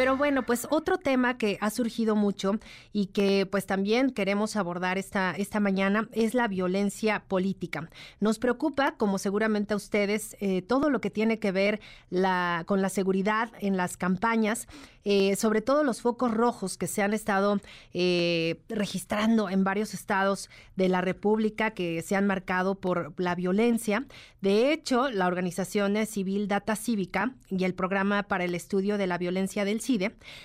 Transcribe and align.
Pero 0.00 0.16
bueno, 0.16 0.46
pues 0.46 0.66
otro 0.70 0.96
tema 0.96 1.36
que 1.36 1.58
ha 1.60 1.68
surgido 1.68 2.16
mucho 2.16 2.52
y 2.90 3.08
que 3.08 3.44
pues 3.44 3.66
también 3.66 4.12
queremos 4.12 4.56
abordar 4.56 4.96
esta, 4.96 5.32
esta 5.32 5.60
mañana 5.60 6.08
es 6.12 6.32
la 6.32 6.48
violencia 6.48 7.22
política. 7.28 7.90
Nos 8.18 8.38
preocupa, 8.38 8.92
como 8.92 9.18
seguramente 9.18 9.74
a 9.74 9.76
ustedes, 9.76 10.38
eh, 10.40 10.62
todo 10.62 10.88
lo 10.88 11.02
que 11.02 11.10
tiene 11.10 11.38
que 11.38 11.52
ver 11.52 11.80
la, 12.08 12.64
con 12.66 12.80
la 12.80 12.88
seguridad 12.88 13.50
en 13.60 13.76
las 13.76 13.98
campañas, 13.98 14.68
eh, 15.04 15.36
sobre 15.36 15.62
todo 15.62 15.82
los 15.82 16.02
focos 16.02 16.30
rojos 16.30 16.76
que 16.76 16.86
se 16.86 17.02
han 17.02 17.14
estado 17.14 17.58
eh, 17.94 18.60
registrando 18.68 19.48
en 19.48 19.64
varios 19.64 19.94
estados 19.94 20.50
de 20.76 20.88
la 20.88 21.00
República 21.00 21.70
que 21.70 22.02
se 22.02 22.16
han 22.16 22.26
marcado 22.26 22.74
por 22.74 23.12
la 23.18 23.34
violencia. 23.34 24.06
De 24.40 24.72
hecho, 24.72 25.10
la 25.10 25.26
organización 25.26 26.06
civil 26.06 26.48
Data 26.48 26.76
Cívica 26.76 27.34
y 27.48 27.64
el 27.64 27.74
programa 27.74 28.22
para 28.24 28.44
el 28.44 28.54
estudio 28.54 28.98
de 28.98 29.06
la 29.06 29.18
violencia 29.18 29.64
del 29.64 29.80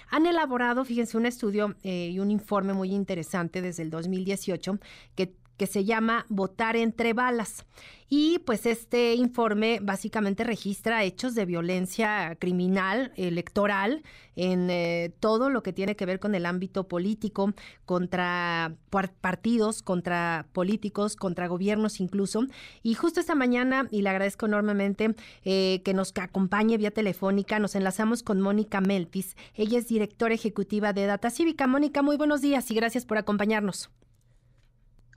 han 0.10 0.26
elaborado, 0.26 0.86
fíjense, 0.86 1.18
un 1.18 1.26
estudio 1.26 1.76
eh, 1.84 2.10
y 2.12 2.20
un 2.20 2.32
informe 2.32 2.74
muy 2.74 2.94
interesante 2.94 3.62
desde 3.62 3.84
el 3.84 3.90
2018 3.90 4.80
que 5.16 5.34
que 5.58 5.68
se 5.68 5.86
llama 5.86 6.26
Votar 6.30 6.76
entre 6.76 7.14
balas. 7.14 7.66
Y 8.08 8.40
pues 8.40 8.68
este 8.68 9.16
informe 9.16 9.80
básicamente 9.82 10.44
registra 10.44 11.04
hechos 11.04 11.34
de 11.34 11.46
violencia 11.46 12.38
criminal 12.40 13.12
electoral 13.16 14.04
en 14.36 14.70
eh, 14.70 15.12
todo 15.20 15.50
lo 15.50 15.64
que 15.64 15.74
tiene 15.74 15.96
que 15.96 16.06
ver 16.06 16.20
con 16.20 16.36
el 16.36 16.46
ámbito 16.46 16.88
político, 16.88 17.54
contra 17.86 18.76
partidos, 19.22 19.82
contra 19.82 20.46
políticos, 20.54 21.16
contra 21.16 21.48
gobiernos 21.48 22.00
incluso. 22.00 22.46
Y 22.84 22.94
justo 22.94 23.20
esta 23.20 23.34
mañana, 23.34 23.88
y 23.90 24.04
le 24.04 24.10
agradezco 24.10 24.46
enormemente 24.46 25.16
eh, 25.44 25.82
que 25.84 25.96
nos 25.96 26.14
acompañe 26.16 26.78
vía 26.78 26.92
telefónica, 26.92 27.58
nos 27.58 27.74
enlazamos 27.74 28.22
con 28.22 28.40
Mónica 28.40 28.82
Meltis. 28.82 29.36
Ella 29.56 29.80
es 29.80 29.88
directora 29.88 30.36
ejecutiva 30.36 30.94
de 30.94 31.08
Data 31.08 31.32
Cívica. 31.32 31.66
Mónica, 31.66 32.04
muy 32.04 32.18
buenos 32.18 32.42
días 32.42 32.70
y 32.70 32.76
gracias 32.76 33.06
por 33.06 33.18
acompañarnos. 33.18 33.90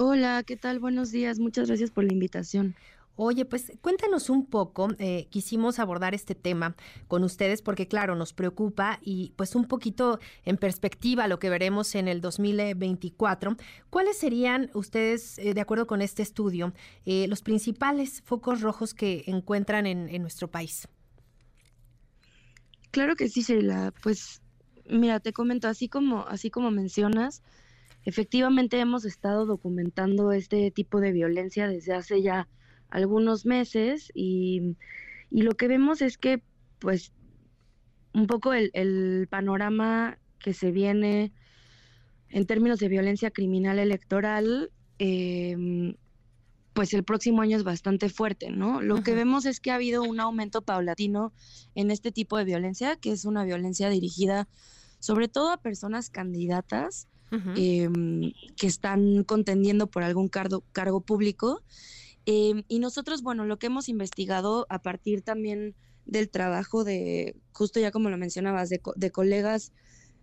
Hola, 0.01 0.45
¿qué 0.45 0.57
tal? 0.57 0.79
Buenos 0.79 1.11
días. 1.11 1.41
Muchas 1.41 1.67
gracias 1.67 1.91
por 1.91 2.05
la 2.05 2.13
invitación. 2.13 2.77
Oye, 3.17 3.45
pues 3.45 3.73
cuéntanos 3.81 4.31
un 4.31 4.47
poco, 4.47 4.91
eh, 5.01 5.27
quisimos 5.29 5.81
abordar 5.81 6.15
este 6.15 6.37
tema 6.37 6.77
con 7.09 7.25
ustedes 7.25 7.63
porque 7.63 7.89
claro, 7.89 8.15
nos 8.15 8.33
preocupa 8.33 9.01
y 9.03 9.33
pues 9.35 9.57
un 9.57 9.65
poquito 9.65 10.21
en 10.45 10.57
perspectiva 10.57 11.27
lo 11.27 11.41
que 11.41 11.51
veremos 11.51 11.97
en 11.97 12.07
el 12.07 12.21
2024. 12.21 13.57
¿Cuáles 13.91 14.17
serían 14.17 14.71
ustedes, 14.73 15.37
eh, 15.41 15.53
de 15.53 15.61
acuerdo 15.61 15.89
con 15.89 16.01
este 16.01 16.23
estudio, 16.23 16.73
eh, 17.05 17.27
los 17.27 17.43
principales 17.43 18.23
focos 18.25 18.61
rojos 18.61 18.95
que 18.95 19.25
encuentran 19.27 19.85
en, 19.85 20.09
en, 20.09 20.23
nuestro 20.23 20.49
país? 20.49 20.87
Claro 22.93 23.17
que 23.17 23.29
sí, 23.29 23.43
Sheila. 23.43 23.93
Pues 24.01 24.43
mira, 24.89 25.19
te 25.19 25.33
comento, 25.33 25.67
así 25.67 25.89
como, 25.89 26.25
así 26.29 26.51
como 26.51 26.71
mencionas, 26.71 27.43
Efectivamente 28.09 28.81
hemos 28.81 29.05
estado 29.05 29.45
documentando 29.45 30.33
este 30.33 30.71
tipo 30.71 30.99
de 30.99 31.13
violencia 31.13 31.69
desde 31.69 31.93
hace 31.93 32.23
ya 32.23 32.49
algunos 32.89 33.45
meses 33.45 34.11
y, 34.15 34.77
lo 35.31 35.51
que 35.59 35.69
vemos 35.69 36.01
es 36.01 36.17
que 36.17 36.43
pues 36.79 37.13
un 38.15 38.27
poco 38.27 38.55
el, 38.55 39.29
panorama 39.29 40.17
que 40.39 40.55
se 40.55 40.73
viene 40.73 41.35
en 42.31 42.47
términos 42.47 42.79
de 42.79 42.89
violencia 42.89 43.31
criminal 43.31 43.79
electoral, 43.79 44.71
em, 44.99 45.95
pues 46.73 46.95
el 46.95 47.05
próximo 47.05 47.43
año 47.43 47.59
es 47.59 47.63
bastante 47.63 48.09
fuerte, 48.09 48.51
¿no? 48.51 48.81
Lo 48.81 49.03
que 49.03 49.13
vemos 49.13 49.45
es 49.45 49.61
que 49.61 49.71
ha 49.71 49.75
habido 49.75 50.03
un 50.03 50.19
aumento 50.19 50.63
paulatino 50.63 51.35
en 51.75 51.91
este 51.91 52.11
tipo 52.11 52.39
de 52.39 52.47
violencia, 52.47 52.97
que 52.97 53.13
es 53.13 53.27
una 53.27 53.45
violencia 53.45 53.91
dirigida 53.91 54.49
sobre 54.99 55.29
todo 55.29 55.51
a 55.51 55.59
personas 55.59 56.09
candidatas 56.09 57.07
Em, 57.31 58.33
que 58.57 58.67
están 58.67 59.23
contendiendo 59.25 59.87
por 59.89 60.03
algún 60.03 60.29
cargo, 60.29 60.65
cargo 60.73 61.01
público. 61.01 61.63
Em, 62.25 62.63
y 62.69 62.79
nosotros, 62.79 63.23
bueno, 63.23 63.45
lo 63.45 63.59
que 63.59 63.67
hemos 63.67 63.89
investigado 63.89 64.67
a 64.71 64.81
partir 64.81 65.23
también 65.23 65.75
del 66.07 66.31
trabajo 66.31 66.85
de, 66.85 67.37
justo 67.53 67.81
ya 67.81 67.91
como 67.91 68.09
lo 68.09 68.17
mencionabas, 68.17 68.71
de, 68.71 68.81
de 68.97 69.11
colegas 69.11 69.73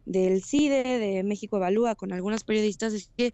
del 0.05 0.43
CIDE, 0.43 0.99
de 0.99 1.23
México 1.23 1.57
Evalúa, 1.57 1.95
con 1.95 2.11
algunos 2.11 2.43
periodistas, 2.43 2.93
es 2.93 3.09
que 3.15 3.33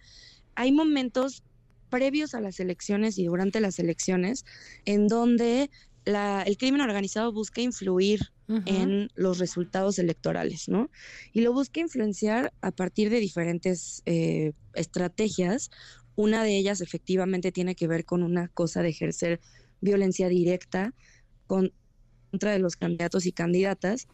hay 0.55 0.71
momentos 0.71 1.43
previos 1.89 2.33
a 2.33 2.41
las 2.41 2.59
elecciones 2.59 3.17
y 3.17 3.25
durante 3.25 3.59
las 3.59 3.77
elecciones 3.79 4.45
en 4.85 5.07
donde 5.07 5.69
el 6.05 6.57
crimen 6.57 6.81
organizado 6.81 7.31
busca 7.31 7.61
influir 7.61 8.31
en 8.65 9.09
los 9.15 9.39
resultados 9.39 9.97
electorales, 9.97 10.67
¿no? 10.67 10.89
Y 11.31 11.39
lo 11.39 11.53
busca 11.53 11.79
influenciar 11.79 12.51
a 12.61 12.71
partir 12.71 13.09
de 13.09 13.21
diferentes 13.21 14.01
eh, 14.05 14.51
estrategias. 14.73 15.71
Una 16.15 16.43
de 16.43 16.57
ellas 16.57 16.81
efectivamente 16.81 17.53
tiene 17.53 17.75
que 17.75 17.87
ver 17.87 18.03
con 18.03 18.23
una 18.23 18.49
cosa 18.49 18.81
de 18.81 18.89
ejercer 18.89 19.39
violencia 19.79 20.27
directa 20.27 20.93
contra 21.47 22.51
de 22.51 22.59
los 22.59 22.75
candidatos 22.75 23.25
y 23.25 23.31
candidatas. 23.31 24.07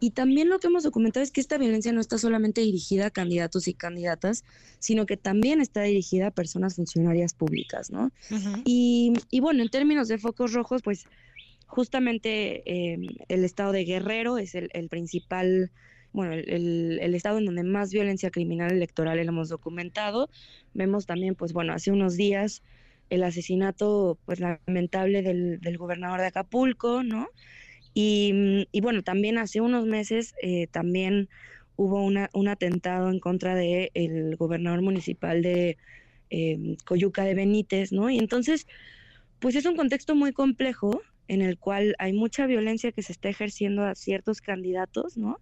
Y 0.00 0.10
también 0.10 0.48
lo 0.48 0.58
que 0.58 0.66
hemos 0.66 0.82
documentado 0.82 1.22
es 1.22 1.30
que 1.30 1.40
esta 1.40 1.58
violencia 1.58 1.92
no 1.92 2.00
está 2.00 2.18
solamente 2.18 2.60
dirigida 2.60 3.06
a 3.06 3.10
candidatos 3.10 3.68
y 3.68 3.74
candidatas, 3.74 4.42
sino 4.80 5.06
que 5.06 5.16
también 5.16 5.60
está 5.60 5.82
dirigida 5.82 6.28
a 6.28 6.30
personas 6.32 6.74
funcionarias 6.74 7.34
públicas, 7.34 7.90
¿no? 7.90 8.10
y, 8.64 9.12
y, 9.30 9.38
bueno, 9.38 9.62
en 9.62 9.68
términos 9.68 10.08
de 10.08 10.18
focos 10.18 10.54
rojos, 10.54 10.82
pues 10.82 11.04
justamente 11.72 12.62
eh, 12.66 12.98
el 13.28 13.44
estado 13.44 13.72
de 13.72 13.86
Guerrero 13.86 14.36
es 14.36 14.54
el, 14.54 14.88
principal, 14.90 15.70
bueno, 16.12 16.34
el, 16.34 17.14
estado 17.14 17.38
en 17.38 17.46
donde 17.46 17.62
más 17.62 17.90
violencia 17.90 18.30
criminal 18.30 18.72
electoral 18.72 19.18
hemos 19.18 19.48
documentado. 19.48 20.28
Vemos 20.74 21.06
también, 21.06 21.34
pues 21.34 21.54
bueno, 21.54 21.72
hace 21.72 21.90
unos 21.90 22.14
días 22.18 22.62
el 23.08 23.24
asesinato, 23.24 24.18
pues 24.26 24.38
lamentable 24.38 25.22
del, 25.22 25.78
gobernador 25.78 26.20
de 26.20 26.26
Acapulco, 26.26 27.02
¿no? 27.02 27.28
Y, 27.94 28.66
bueno, 28.82 29.02
también 29.02 29.38
hace 29.38 29.62
unos 29.62 29.86
meses 29.86 30.34
eh, 30.42 30.66
también 30.66 31.30
hubo 31.76 32.02
una, 32.04 32.28
un 32.34 32.48
atentado 32.48 33.08
en 33.08 33.18
contra 33.18 33.54
del 33.54 33.90
el 33.94 34.36
gobernador 34.36 34.82
municipal 34.82 35.40
de 35.40 35.78
eh, 36.28 36.76
Coyuca 36.84 37.24
de 37.24 37.34
Benítez, 37.34 37.92
¿no? 37.92 38.10
Y 38.10 38.18
entonces, 38.18 38.66
pues 39.38 39.56
es 39.56 39.64
un 39.64 39.74
contexto 39.74 40.14
muy 40.14 40.34
complejo 40.34 41.00
en 41.32 41.40
el 41.40 41.58
cual 41.58 41.94
hay 41.98 42.12
mucha 42.12 42.46
violencia 42.46 42.92
que 42.92 43.00
se 43.00 43.12
está 43.12 43.30
ejerciendo 43.30 43.84
a 43.84 43.94
ciertos 43.94 44.42
candidatos, 44.42 45.16
¿no? 45.16 45.40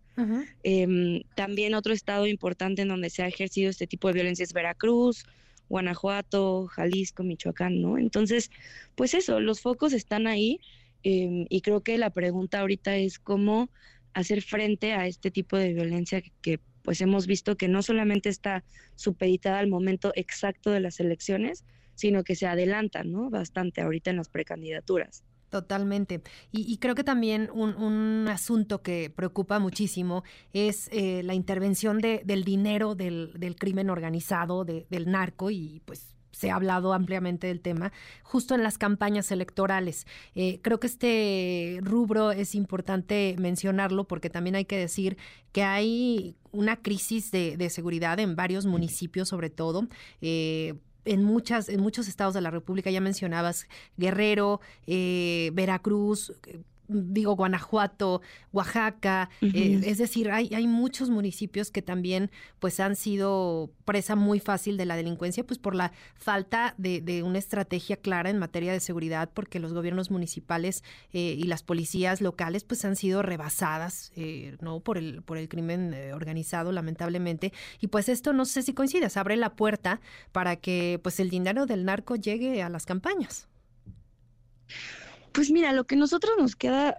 Em, 0.63 1.23
también 1.35 1.75
otro 1.75 1.93
estado 1.93 2.29
importante 2.29 2.83
en 2.83 2.89
donde 2.89 3.11
se 3.11 3.25
ha 3.25 3.27
ejercido 3.27 3.71
este 3.71 3.89
tipo 3.89 4.07
de 4.07 4.15
violencia 4.15 4.45
es 4.45 4.53
Veracruz, 4.53 5.27
Guanajuato, 5.69 6.69
Jalisco, 6.69 7.25
Michoacán, 7.25 7.83
¿no? 7.83 7.99
Entonces, 7.99 8.53
pues 8.95 9.15
eso, 9.15 9.41
los 9.41 9.63
focos 9.63 9.93
están 9.93 10.29
ahí 10.29 10.61
em, 11.03 11.47
y 11.49 11.61
creo 11.61 11.81
que 11.81 11.99
la 11.99 12.11
pregunta 12.11 12.61
ahorita 12.61 12.97
es 12.97 13.19
cómo 13.19 13.69
hacer 14.15 14.43
frente 14.43 14.93
a 14.93 15.09
este 15.09 15.33
tipo 15.33 15.57
de 15.57 15.73
violencia 15.73 16.23
que, 16.41 16.61
pues 16.83 17.01
hemos 17.01 17.27
visto 17.27 17.57
que 17.57 17.67
no 17.67 17.83
solamente 17.83 18.29
está 18.29 18.63
supeditada 18.95 19.59
al 19.59 19.67
momento 19.67 20.13
exacto 20.15 20.71
de 20.71 20.79
las 20.79 21.01
elecciones, 21.01 21.65
sino 21.97 22.23
que 22.23 22.37
se 22.37 22.47
adelanta, 22.47 23.03
¿no? 23.03 23.29
Bastante 23.29 23.81
ahorita 23.81 24.11
en 24.11 24.19
las 24.19 24.29
precandidaturas. 24.29 25.25
Totalmente. 25.51 26.23
Y, 26.53 26.77
creo 26.79 26.95
que 26.95 27.03
también 27.03 27.51
un, 27.53 28.29
asunto 28.29 28.83
que 28.83 29.11
preocupa 29.11 29.59
muchísimo 29.59 30.23
es 30.53 30.89
eh, 30.93 31.23
la 31.25 31.35
intervención 31.35 31.99
de, 31.99 32.23
del 32.25 32.45
dinero 32.45 32.95
del, 32.95 33.33
del 33.37 33.57
crimen 33.57 33.91
organizado, 33.91 34.65
del 34.65 35.11
narco, 35.11 35.51
y 35.51 35.83
pues 35.85 36.15
se 36.31 36.51
ha 36.51 36.55
hablado 36.55 36.93
ampliamente 36.93 37.49
del 37.49 37.61
tema, 37.61 37.93
justo 38.23 38.55
en 38.55 38.63
las 38.63 38.79
campañas 38.79 39.33
electorales. 39.33 40.07
Eh, 40.37 40.61
creo 40.63 40.79
que 40.79 40.87
este 40.87 41.81
rubro 41.83 42.31
es 42.31 42.55
importante 42.55 43.35
mencionarlo 43.39 44.05
porque 44.05 44.31
también 44.31 44.55
hay 44.55 44.65
que 44.65 44.79
decir 44.79 45.17
que 45.51 45.65
hay 45.65 46.37
una 46.53 46.77
crisis 46.77 47.33
de, 47.33 47.57
de 47.57 47.71
seguridad 47.71 48.21
en 48.21 48.37
varios 48.37 48.67
municipios, 48.67 49.29
sobre 49.29 49.51
todo. 49.51 49.89
Eh, 50.21 50.75
en 51.05 51.25
muchas 51.25 51.69
en 51.69 51.81
muchos 51.81 52.09
estados 52.09 52.35
de 52.35 52.41
la 52.41 52.51
República 52.51 52.91
ya 52.91 53.01
mencionabas 53.01 53.67
Guerrero, 53.97 54.61
eh, 54.87 55.51
Veracruz, 55.55 56.33
digo, 56.91 57.37
Guanajuato, 57.37 58.21
Oaxaca, 58.53 59.31
eh, 59.41 59.81
es 59.85 59.99
decir, 59.99 60.31
hay, 60.31 60.51
hay 60.55 60.67
muchos 60.67 61.11
municipios 61.11 61.71
que 61.71 61.83
también 61.83 62.31
pues 62.59 62.81
han 62.81 62.97
sido 62.97 63.71
presa 63.85 64.17
muy 64.17 64.41
fácil 64.41 64.77
de 64.77 64.87
la 64.87 64.97
delincuencia, 64.97 65.45
pues 65.45 65.59
por 65.59 65.75
la 65.75 65.93
falta 66.15 66.75
de, 66.79 67.01
de 67.01 67.23
una 67.23 67.39
estrategia 67.39 67.97
clara 67.97 68.31
en 68.31 68.39
materia 68.39 68.73
de 68.73 68.81
seguridad, 68.81 69.31
porque 69.33 69.61
los 69.61 69.73
gobiernos 69.73 70.11
municipales 70.11 70.83
eh, 71.13 71.37
y 71.39 71.45
las 71.45 71.63
policías 71.63 72.21
locales 72.21 72.65
pues 72.65 72.85
han 72.85 72.97
sido 72.97 73.23
rebasadas, 73.23 74.13
eh, 74.17 74.57
¿no? 74.61 74.81
Por 74.81 74.99
el, 74.99 75.23
por 75.23 75.39
el 75.39 75.49
crimen 75.49 75.95
organizado, 76.13 76.73
lamentablemente. 76.73 77.53
Y 77.81 77.87
pues 77.89 78.09
esto 78.09 78.33
no 78.33 78.45
sé 78.45 78.63
si 78.63 78.75
coincides, 78.75 79.17
abre 79.17 79.37
la 79.37 79.55
puerta 79.55 80.01
para 80.33 80.57
que 80.57 81.01
pues 81.03 81.21
el 81.21 81.31
dinero 81.31 81.67
del 81.67 81.85
narco 81.85 82.17
llegue 82.17 82.63
a 82.63 82.69
las 82.69 82.87
campañas. 82.87 83.49
Pues 85.33 85.51
mira, 85.51 85.73
lo 85.73 85.85
que 85.85 85.97
nosotros 85.97 86.35
nos 86.39 86.57
queda 86.57 86.99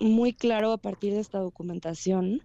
muy 0.00 0.32
claro 0.32 0.72
a 0.72 0.78
partir 0.78 1.12
de 1.12 1.20
esta 1.20 1.38
documentación, 1.38 2.42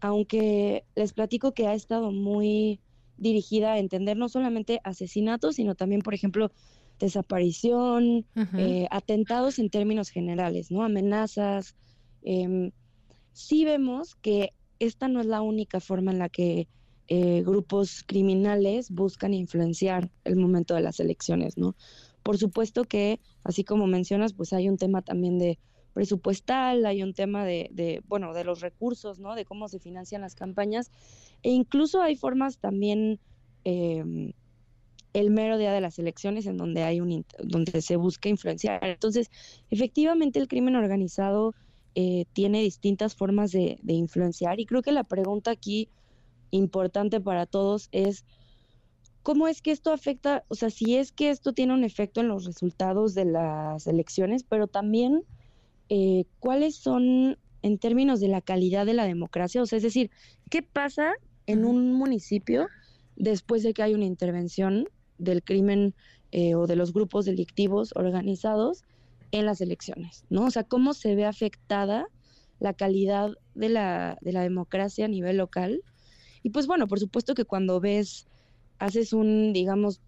aunque 0.00 0.84
les 0.94 1.12
platico 1.12 1.52
que 1.52 1.66
ha 1.66 1.74
estado 1.74 2.12
muy 2.12 2.80
dirigida 3.16 3.72
a 3.72 3.78
entender 3.78 4.16
no 4.16 4.28
solamente 4.28 4.80
asesinatos, 4.84 5.56
sino 5.56 5.74
también, 5.74 6.02
por 6.02 6.14
ejemplo, 6.14 6.50
desaparición, 6.98 8.26
eh, 8.56 8.86
atentados 8.90 9.58
en 9.58 9.70
términos 9.70 10.10
generales, 10.10 10.70
¿no? 10.70 10.82
Amenazas. 10.82 11.74
Em, 12.22 12.70
sí 13.32 13.64
vemos 13.64 14.14
que 14.16 14.52
esta 14.78 15.08
no 15.08 15.20
es 15.20 15.26
la 15.26 15.42
única 15.42 15.80
forma 15.80 16.12
en 16.12 16.18
la 16.18 16.28
que 16.28 16.68
eh, 17.08 17.42
grupos 17.42 18.04
criminales 18.06 18.90
buscan 18.90 19.34
influenciar 19.34 20.10
el 20.24 20.36
momento 20.36 20.74
de 20.74 20.82
las 20.82 21.00
elecciones, 21.00 21.58
¿no? 21.58 21.74
Por 22.22 22.38
supuesto 22.38 22.84
que, 22.84 23.20
así 23.44 23.64
como 23.64 23.86
mencionas, 23.86 24.32
pues 24.32 24.52
hay 24.52 24.68
un 24.68 24.76
tema 24.76 25.02
también 25.02 25.38
de 25.38 25.58
presupuestal, 25.92 26.86
hay 26.86 27.02
un 27.02 27.12
tema 27.14 27.44
de, 27.44 28.02
bueno, 28.08 28.32
de 28.32 28.44
los 28.44 28.60
recursos, 28.60 29.18
¿no? 29.18 29.34
De 29.34 29.44
cómo 29.44 29.68
se 29.68 29.78
financian 29.78 30.22
las 30.22 30.34
campañas 30.34 30.90
e 31.42 31.50
incluso 31.50 32.00
hay 32.00 32.16
formas 32.16 32.58
también 32.58 33.20
em, 33.64 34.32
el 35.12 35.30
mero 35.30 35.58
día 35.58 35.72
de 35.72 35.80
las 35.80 35.98
elecciones 35.98 36.46
en 36.46 36.56
donde 36.56 36.82
hay 36.82 37.00
un 37.00 37.24
donde 37.42 37.82
se 37.82 37.96
busca 37.96 38.28
influenciar. 38.28 38.82
Entonces, 38.84 39.30
efectivamente 39.70 40.38
el 40.38 40.48
crimen 40.48 40.76
organizado 40.76 41.54
eh, 41.94 42.24
tiene 42.32 42.62
distintas 42.62 43.14
formas 43.14 43.52
de, 43.52 43.78
de 43.82 43.92
influenciar 43.92 44.60
y 44.60 44.66
creo 44.66 44.82
que 44.82 44.92
la 44.92 45.04
pregunta 45.04 45.50
aquí 45.50 45.88
importante 46.50 47.20
para 47.20 47.46
todos 47.46 47.88
es 47.92 48.24
¿Cómo 49.22 49.46
es 49.46 49.62
que 49.62 49.70
esto 49.70 49.92
afecta, 49.92 50.44
o 50.48 50.54
sea, 50.54 50.70
si 50.70 50.96
es 50.96 51.12
que 51.12 51.30
esto 51.30 51.52
tiene 51.52 51.74
un 51.74 51.84
efecto 51.84 52.20
en 52.20 52.28
los 52.28 52.44
resultados 52.44 53.14
de 53.14 53.24
las 53.24 53.86
elecciones, 53.86 54.42
pero 54.42 54.66
también 54.66 55.24
eh, 55.88 56.24
cuáles 56.40 56.76
son 56.76 57.38
en 57.62 57.78
términos 57.78 58.20
de 58.20 58.28
la 58.28 58.40
calidad 58.40 58.86
de 58.86 58.94
la 58.94 59.04
democracia? 59.04 59.62
O 59.62 59.66
sea, 59.66 59.76
es 59.76 59.82
decir, 59.82 60.10
¿qué 60.50 60.62
pasa 60.62 61.12
en 61.46 61.64
un 61.64 61.92
municipio 61.92 62.66
después 63.16 63.62
de 63.62 63.72
que 63.72 63.82
hay 63.82 63.94
una 63.94 64.04
intervención 64.04 64.88
del 65.18 65.42
crimen 65.42 65.94
eh, 66.32 66.54
o 66.54 66.66
de 66.66 66.76
los 66.76 66.92
grupos 66.92 67.24
delictivos 67.24 67.92
organizados 67.94 68.82
en 69.30 69.46
las 69.46 69.60
elecciones? 69.60 70.24
¿No? 70.30 70.46
O 70.46 70.50
sea, 70.50 70.64
¿cómo 70.64 70.94
se 70.94 71.14
ve 71.14 71.24
afectada 71.24 72.06
la 72.58 72.74
calidad 72.74 73.30
de 73.54 73.68
la, 73.68 74.18
de 74.20 74.32
la 74.32 74.42
democracia 74.42 75.04
a 75.04 75.08
nivel 75.08 75.36
local? 75.36 75.82
Y 76.42 76.50
pues 76.50 76.66
bueno, 76.66 76.88
por 76.88 76.98
supuesto 76.98 77.34
que 77.34 77.44
cuando 77.44 77.78
ves 77.80 78.26
haces 78.82 79.12
un, 79.12 79.52
digamos, 79.52 80.00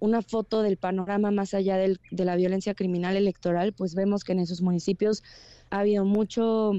una 0.00 0.22
foto 0.22 0.62
del 0.62 0.78
panorama 0.78 1.30
más 1.30 1.52
allá 1.54 1.76
del, 1.76 2.00
de 2.10 2.24
la 2.24 2.36
violencia 2.36 2.74
criminal 2.74 3.16
electoral, 3.16 3.74
pues 3.74 3.94
vemos 3.94 4.24
que 4.24 4.32
en 4.32 4.38
esos 4.38 4.62
municipios 4.62 5.22
ha 5.70 5.80
habido 5.80 6.04
mucho, 6.04 6.72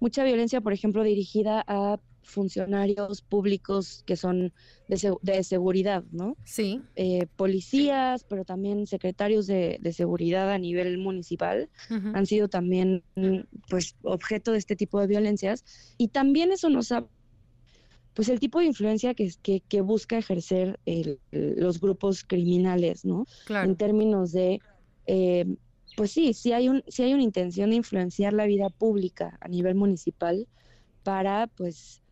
mucha 0.00 0.24
violencia, 0.24 0.60
por 0.60 0.72
ejemplo, 0.72 1.04
dirigida 1.04 1.62
a 1.66 2.00
funcionarios 2.22 3.20
públicos 3.22 4.02
que 4.06 4.16
son 4.16 4.52
de, 4.88 5.14
de 5.22 5.44
seguridad, 5.44 6.02
¿no? 6.10 6.36
Sí. 6.44 6.80
Eh, 6.96 7.26
policías, 7.36 8.24
pero 8.24 8.44
también 8.44 8.86
secretarios 8.86 9.46
de, 9.46 9.78
de 9.80 9.92
seguridad 9.92 10.50
a 10.50 10.58
nivel 10.58 10.98
municipal 10.98 11.68
han 12.14 12.26
sido 12.26 12.48
también, 12.48 13.04
pues, 13.68 13.94
objeto 14.02 14.52
de 14.52 14.58
este 14.58 14.74
tipo 14.74 14.98
de 15.00 15.06
violencias. 15.06 15.64
Y 15.98 16.08
también 16.08 16.50
eso 16.50 16.70
nos 16.70 16.90
ha 16.92 17.04
pues 18.14 18.28
el 18.28 18.38
tipo 18.40 18.60
de 18.60 18.66
influencia 18.66 19.14
que, 19.14 19.30
que, 19.42 19.60
que 19.60 19.80
busca 19.80 20.16
ejercer 20.16 20.78
los 21.32 21.80
grupos 21.80 22.22
criminales, 22.24 23.04
¿no? 23.04 23.26
Claro. 23.44 23.68
En 23.68 23.76
términos 23.76 24.32
de, 24.32 24.60
eh, 25.06 25.44
pues 25.96 26.12
sí, 26.12 26.32
si 26.32 26.52
hay, 26.52 26.68
un, 26.68 26.84
si 26.86 27.02
hay 27.02 27.12
una 27.12 27.24
intención 27.24 27.70
de 27.70 27.76
influenciar 27.76 28.32
la 28.32 28.46
vida 28.46 28.70
pública 28.70 29.36
a 29.40 29.48
nivel 29.48 29.74
municipal 29.74 30.46
para, 31.02 31.48
pues, 31.48 32.02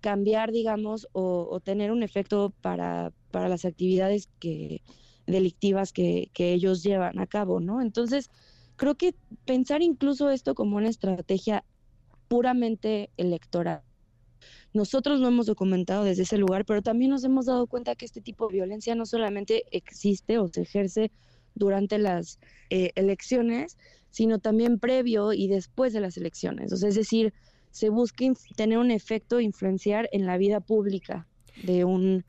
cambiar, 0.00 0.52
digamos, 0.52 1.08
o, 1.12 1.60
tener 1.60 1.90
un 1.90 2.02
efecto 2.02 2.52
para, 2.60 3.12
para 3.32 3.48
las 3.48 3.64
actividades 3.64 4.28
que, 4.38 4.80
delictivas 5.26 5.92
que, 5.92 6.30
que 6.32 6.52
ellos 6.52 6.82
llevan 6.84 7.18
a 7.18 7.26
cabo, 7.26 7.60
¿no? 7.60 7.82
Entonces, 7.82 8.30
creo 8.76 8.94
que 8.96 9.14
pensar 9.44 9.82
incluso 9.82 10.30
esto 10.30 10.54
como 10.54 10.76
una 10.76 10.88
estrategia 10.88 11.64
puramente 12.28 13.10
electoral 13.16 13.82
nosotros 14.72 15.20
lo 15.20 15.28
hemos 15.28 15.46
documentado 15.46 16.04
desde 16.04 16.22
ese 16.22 16.38
lugar, 16.38 16.64
pero 16.64 16.82
también 16.82 17.10
nos 17.10 17.24
hemos 17.24 17.46
dado 17.46 17.66
cuenta 17.66 17.94
que 17.94 18.04
este 18.04 18.20
tipo 18.20 18.48
de 18.48 18.54
violencia 18.54 18.94
no 18.94 19.06
solamente 19.06 19.64
existe 19.70 20.38
o 20.38 20.48
se 20.48 20.62
ejerce 20.62 21.10
durante 21.54 21.98
las 21.98 22.38
eh, 22.70 22.92
elecciones, 22.94 23.76
sino 24.10 24.38
también 24.38 24.78
previo 24.78 25.32
y 25.32 25.48
después 25.48 25.92
de 25.92 26.00
las 26.00 26.16
elecciones. 26.16 26.72
O 26.72 26.76
sea, 26.76 26.88
es 26.88 26.94
decir, 26.94 27.32
se 27.70 27.88
busca 27.88 28.24
tener 28.56 28.78
un 28.78 28.90
efecto, 28.90 29.40
influenciar 29.40 30.08
en 30.12 30.26
la 30.26 30.36
vida 30.36 30.60
pública 30.60 31.26
de, 31.62 31.84
un, 31.84 32.24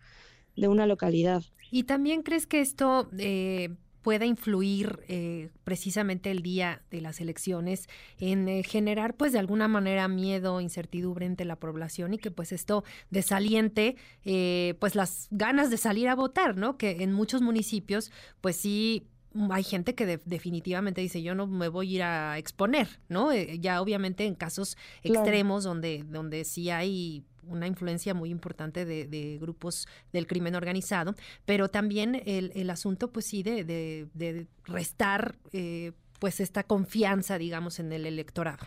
de 0.55 0.67
una 0.67 0.87
localidad. 0.87 1.43
¿Y 1.71 1.83
también 1.83 2.23
crees 2.23 2.47
que 2.47 2.61
esto 2.61 3.09
eh, 3.17 3.69
pueda 4.03 4.25
influir 4.25 5.00
eh, 5.07 5.50
precisamente 5.63 6.29
el 6.29 6.44
día 6.44 6.83
de 6.91 7.01
las 7.01 7.21
elecciones 7.21 7.88
en 8.19 8.47
eh, 8.47 8.61
generar 8.61 9.15
pues 9.15 9.31
de 9.31 9.39
alguna 9.39 9.67
manera 9.67 10.07
miedo, 10.07 10.61
incertidumbre 10.61 11.25
entre 11.25 11.45
la 11.45 11.55
población 11.55 12.13
y 12.13 12.17
que 12.19 12.29
pues 12.29 12.51
esto 12.51 12.83
desaliente 13.09 13.95
eh, 14.25 14.75
pues 14.79 14.94
las 14.94 15.27
ganas 15.31 15.71
de 15.71 15.77
salir 15.77 16.09
a 16.09 16.15
votar, 16.15 16.57
¿no? 16.57 16.77
Que 16.77 17.01
en 17.01 17.13
muchos 17.13 17.41
municipios 17.41 18.11
pues 18.41 18.57
sí 18.57 19.07
hay 19.50 19.63
gente 19.63 19.95
que 19.95 20.05
definitivamente 20.05 21.01
dice 21.01 21.23
yo 21.23 21.33
no 21.33 21.47
me 21.47 21.69
voy 21.69 21.88
a 21.88 21.95
ir 21.95 22.03
a 22.03 22.38
exponer, 22.38 23.00
¿no? 23.09 23.33
ya 23.33 23.81
obviamente 23.81 24.25
en 24.25 24.35
casos 24.35 24.77
extremos 25.01 25.63
donde, 25.63 26.03
donde 26.07 26.45
sí 26.45 26.69
hay 26.69 27.23
una 27.47 27.67
influencia 27.67 28.13
muy 28.13 28.29
importante 28.29 28.85
de, 28.85 29.37
grupos 29.39 29.87
del 30.11 30.27
crimen 30.27 30.55
organizado, 30.55 31.15
pero 31.45 31.69
también 31.69 32.21
el, 32.25 32.69
asunto, 32.69 33.11
pues 33.11 33.25
sí, 33.25 33.43
de, 33.43 34.47
restar 34.65 35.35
eh, 35.51 35.91
pues 36.19 36.39
esta 36.39 36.63
confianza, 36.63 37.37
digamos, 37.37 37.79
en 37.79 37.91
el 37.91 38.05
electorado. 38.05 38.65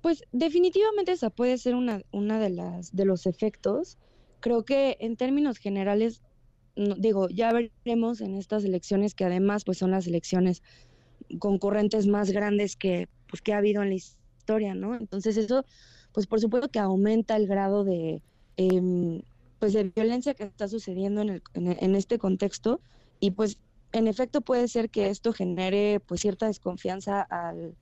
Pues 0.00 0.22
definitivamente 0.32 1.12
esa 1.12 1.30
puede 1.30 1.58
ser 1.58 1.74
una, 1.74 2.00
una 2.12 2.38
de 2.38 2.50
las 2.50 2.94
de 2.94 3.04
los 3.04 3.26
efectos. 3.26 3.98
Creo 4.40 4.64
que 4.64 4.96
en 5.00 5.16
términos 5.16 5.58
generales, 5.58 6.22
digo, 6.76 7.28
ya 7.28 7.52
veremos 7.52 8.20
en 8.20 8.36
estas 8.36 8.64
elecciones 8.64 9.14
que 9.14 9.24
además 9.24 9.64
pues 9.64 9.78
son 9.78 9.90
las 9.90 10.06
elecciones 10.06 10.62
concurrentes 11.38 12.06
más 12.06 12.30
grandes 12.30 12.76
que 12.76 13.08
pues 13.28 13.42
que 13.42 13.52
ha 13.52 13.58
habido 13.58 13.82
en 13.82 13.88
la 13.88 13.96
historia, 13.96 14.74
¿no? 14.74 14.94
Entonces 14.94 15.36
eso 15.36 15.64
pues 16.16 16.26
por 16.26 16.40
supuesto 16.40 16.70
que 16.70 16.78
aumenta 16.78 17.36
el 17.36 17.46
grado 17.46 17.84
de, 17.84 18.22
em, 18.56 19.20
pues 19.58 19.74
de 19.74 19.84
violencia 19.84 20.32
que 20.32 20.44
está 20.44 20.66
sucediendo 20.66 21.20
en, 21.20 21.28
el, 21.28 21.42
en, 21.52 21.94
este 21.94 22.18
contexto 22.18 22.80
y 23.20 23.32
pues 23.32 23.58
en 23.92 24.06
efecto 24.06 24.40
puede 24.40 24.66
ser 24.66 24.88
que 24.88 25.10
esto 25.10 25.34
genere 25.34 26.00
pues 26.00 26.22
cierta 26.22 26.46
desconfianza 26.46 27.20
al, 27.20 27.74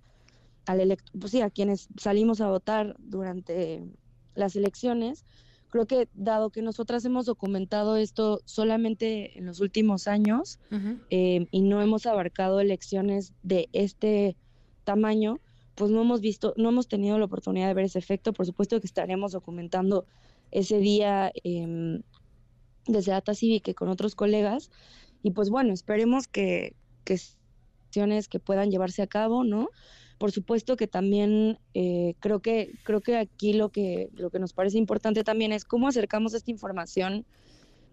al 0.67 0.81
electo, 0.81 1.12
pues 1.17 1.31
sí, 1.31 1.43
a 1.43 1.50
quienes 1.50 1.87
salimos 1.97 2.41
a 2.41 2.49
votar 2.49 2.97
durante 2.99 3.85
las 4.35 4.57
elecciones. 4.57 5.25
Creo 5.71 5.87
que 5.87 6.09
dado 6.12 6.50
que 6.50 6.61
nosotras 6.61 7.05
hemos 7.05 7.26
documentado 7.26 7.97
esto 7.97 8.41
solamente 8.47 9.38
en 9.38 9.47
los 9.47 9.61
últimos 9.61 10.09
años 10.09 10.59
em, 11.09 11.47
y 11.53 11.62
no 11.62 11.81
hemos 11.81 12.05
abarcado 12.07 12.59
elecciones 12.59 13.33
de 13.45 13.69
este 13.73 14.37
tamaño, 14.83 15.38
pues 15.75 15.90
no 15.90 16.02
hemos 16.02 16.21
visto, 16.21 16.54
no 16.57 16.69
hemos 16.69 16.88
tenido 16.88 17.19
la 17.19 17.25
oportunidad 17.25 17.69
de 17.69 17.75
ver 17.75 17.85
ese 17.87 17.99
efecto. 17.99 18.33
Por 18.33 18.47
supuesto 18.47 18.81
que 18.81 18.87
estaremos 18.87 19.33
documentando 19.33 20.07
ese 20.50 20.78
día 20.78 21.33
eh, 21.43 22.00
desde 22.87 23.12
Data 23.12 23.35
Civic 23.35 23.75
con 23.75 23.88
otros 23.88 24.14
colegas. 24.14 24.71
Y 25.23 25.31
pues 25.31 25.50
bueno, 25.50 25.73
esperemos 25.73 26.28
que, 26.28 26.76
que 27.04 27.19
acciones 27.95 28.28
que 28.28 28.40
puedan 28.40 28.71
llevarse 28.71 29.02
a 29.02 29.07
cabo, 29.07 29.45
¿no? 29.45 29.69
Por 30.19 30.33
supuesto 30.33 30.76
que 30.76 30.87
también 30.87 31.59
eh, 31.75 32.14
creo 32.21 32.40
que 32.40 32.73
creo 32.85 33.00
que 33.00 33.16
aquí 33.16 33.52
lo 33.52 33.71
que 33.71 34.11
lo 34.14 34.31
que 34.31 34.38
nos 34.38 34.52
parece 34.52 34.78
importante 34.78 35.25
también 35.25 35.52
es 35.52 35.64
cómo 35.64 35.88
acercamos 35.88 36.35
esta 36.35 36.50
información 36.50 37.25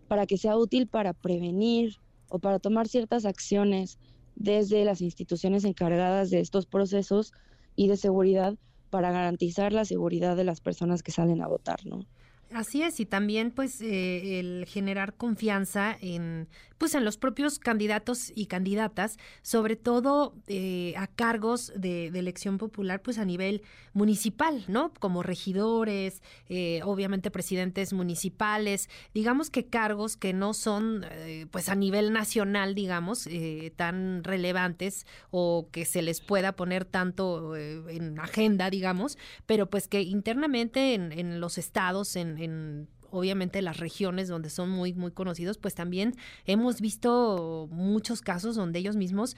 para 0.08 0.26
que 0.26 0.38
sea 0.38 0.58
útil 0.58 0.88
para 0.88 1.14
prevenir 1.14 1.98
o 2.30 2.40
para 2.40 2.60
tomar 2.60 2.88
ciertas 2.88 3.26
acciones 3.26 4.00
desde 4.36 4.86
las 4.86 5.02
instituciones 5.02 5.66
encargadas 5.66 6.30
de 6.30 6.40
estos 6.40 6.66
procesos 6.66 7.34
y 7.82 7.88
de 7.88 7.98
seguridad 7.98 8.60
para 8.92 9.12
garantizar 9.12 9.74
la 9.74 9.86
seguridad 9.86 10.36
de 10.38 10.44
las 10.44 10.62
personas 10.62 11.02
que 11.02 11.12
salen 11.12 11.42
a 11.42 11.48
votar, 11.48 11.84
¿no? 11.84 12.06
Así 12.54 12.84
es, 12.84 13.00
y 13.00 13.06
también 13.06 13.52
pues 13.52 13.80
eh, 13.82 14.40
el 14.40 14.66
generar 14.68 15.14
confianza 15.14 15.96
en 16.02 16.50
pues 16.78 16.96
en 16.96 17.06
los 17.06 17.18
propios 17.18 17.60
candidatos 17.60 18.32
y 18.34 18.48
candidatas, 18.48 19.18
sobre 19.44 19.76
todo 19.76 20.34
eh, 20.48 20.96
a 20.98 21.06
cargos 21.06 21.72
de, 21.76 22.08
elección 22.08 22.58
popular, 22.58 23.04
pues 23.04 23.20
a 23.20 23.26
nivel 23.26 23.62
municipal, 23.94 24.66
¿no? 24.68 24.92
Como 24.96 25.22
regidores, 25.22 26.24
eh, 26.50 26.82
obviamente 26.84 27.30
presidentes 27.30 27.94
municipales, 27.94 28.90
digamos 29.14 29.52
que 29.52 29.68
cargos 29.68 30.18
que 30.18 30.34
no 30.34 30.56
son 30.56 31.06
pues 31.52 31.70
a 31.70 31.76
nivel 31.76 32.14
nacional, 32.14 32.74
digamos, 32.74 33.30
tan 33.76 34.24
relevantes 34.24 35.06
o 35.30 35.68
que 35.72 35.86
se 35.86 36.02
les 36.02 36.20
pueda 36.20 36.56
poner 36.56 36.86
tanto 36.86 37.56
en 37.56 38.20
agenda, 38.20 38.72
digamos, 38.72 39.20
pero 39.46 39.70
pues 39.70 39.88
que 39.88 40.02
internamente 40.02 40.96
en, 40.96 41.12
en 41.12 41.40
los 41.40 41.60
estados, 41.60 42.16
en 42.16 42.41
en 42.44 42.88
obviamente 43.12 43.62
las 43.62 43.78
regiones 43.78 44.28
donde 44.28 44.50
son 44.50 44.70
muy, 44.70 44.94
muy 44.94 45.12
conocidos, 45.12 45.58
pues 45.58 45.76
también 45.76 46.16
hemos 46.46 46.82
visto 46.82 47.68
muchos 47.72 48.22
casos 48.22 48.56
donde 48.56 48.80
ellos 48.80 48.96
mismos, 48.96 49.36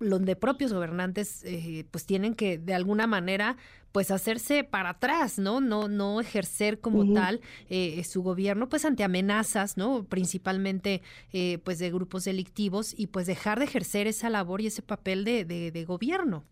donde 0.00 0.36
propios 0.36 0.72
gobernantes, 0.72 1.42
eh, 1.44 1.84
pues 1.90 2.06
tienen 2.06 2.34
que 2.34 2.58
de 2.58 2.74
alguna 2.74 3.06
manera 3.06 3.56
pues 3.90 4.10
hacerse 4.10 4.64
para 4.64 4.90
atrás, 4.90 5.38
¿no? 5.38 5.60
No, 5.60 5.88
no 5.88 6.20
ejercer 6.20 6.78
como 6.78 7.12
tal 7.14 7.40
eh, 7.68 8.04
su 8.04 8.22
gobierno, 8.22 8.68
pues 8.68 8.84
ante 8.84 9.02
amenazas, 9.02 9.76
¿no? 9.76 10.04
Principalmente 10.04 11.02
eh, 11.32 11.58
pues 11.64 11.78
de 11.78 11.90
grupos 11.90 12.24
delictivos 12.24 12.94
y 12.96 13.08
pues 13.08 13.26
dejar 13.26 13.58
de 13.58 13.64
ejercer 13.64 14.06
esa 14.06 14.30
labor 14.30 14.60
y 14.60 14.66
ese 14.66 14.82
papel 14.82 15.24
de, 15.24 15.44
de 15.44 15.84
gobierno. 15.84 16.44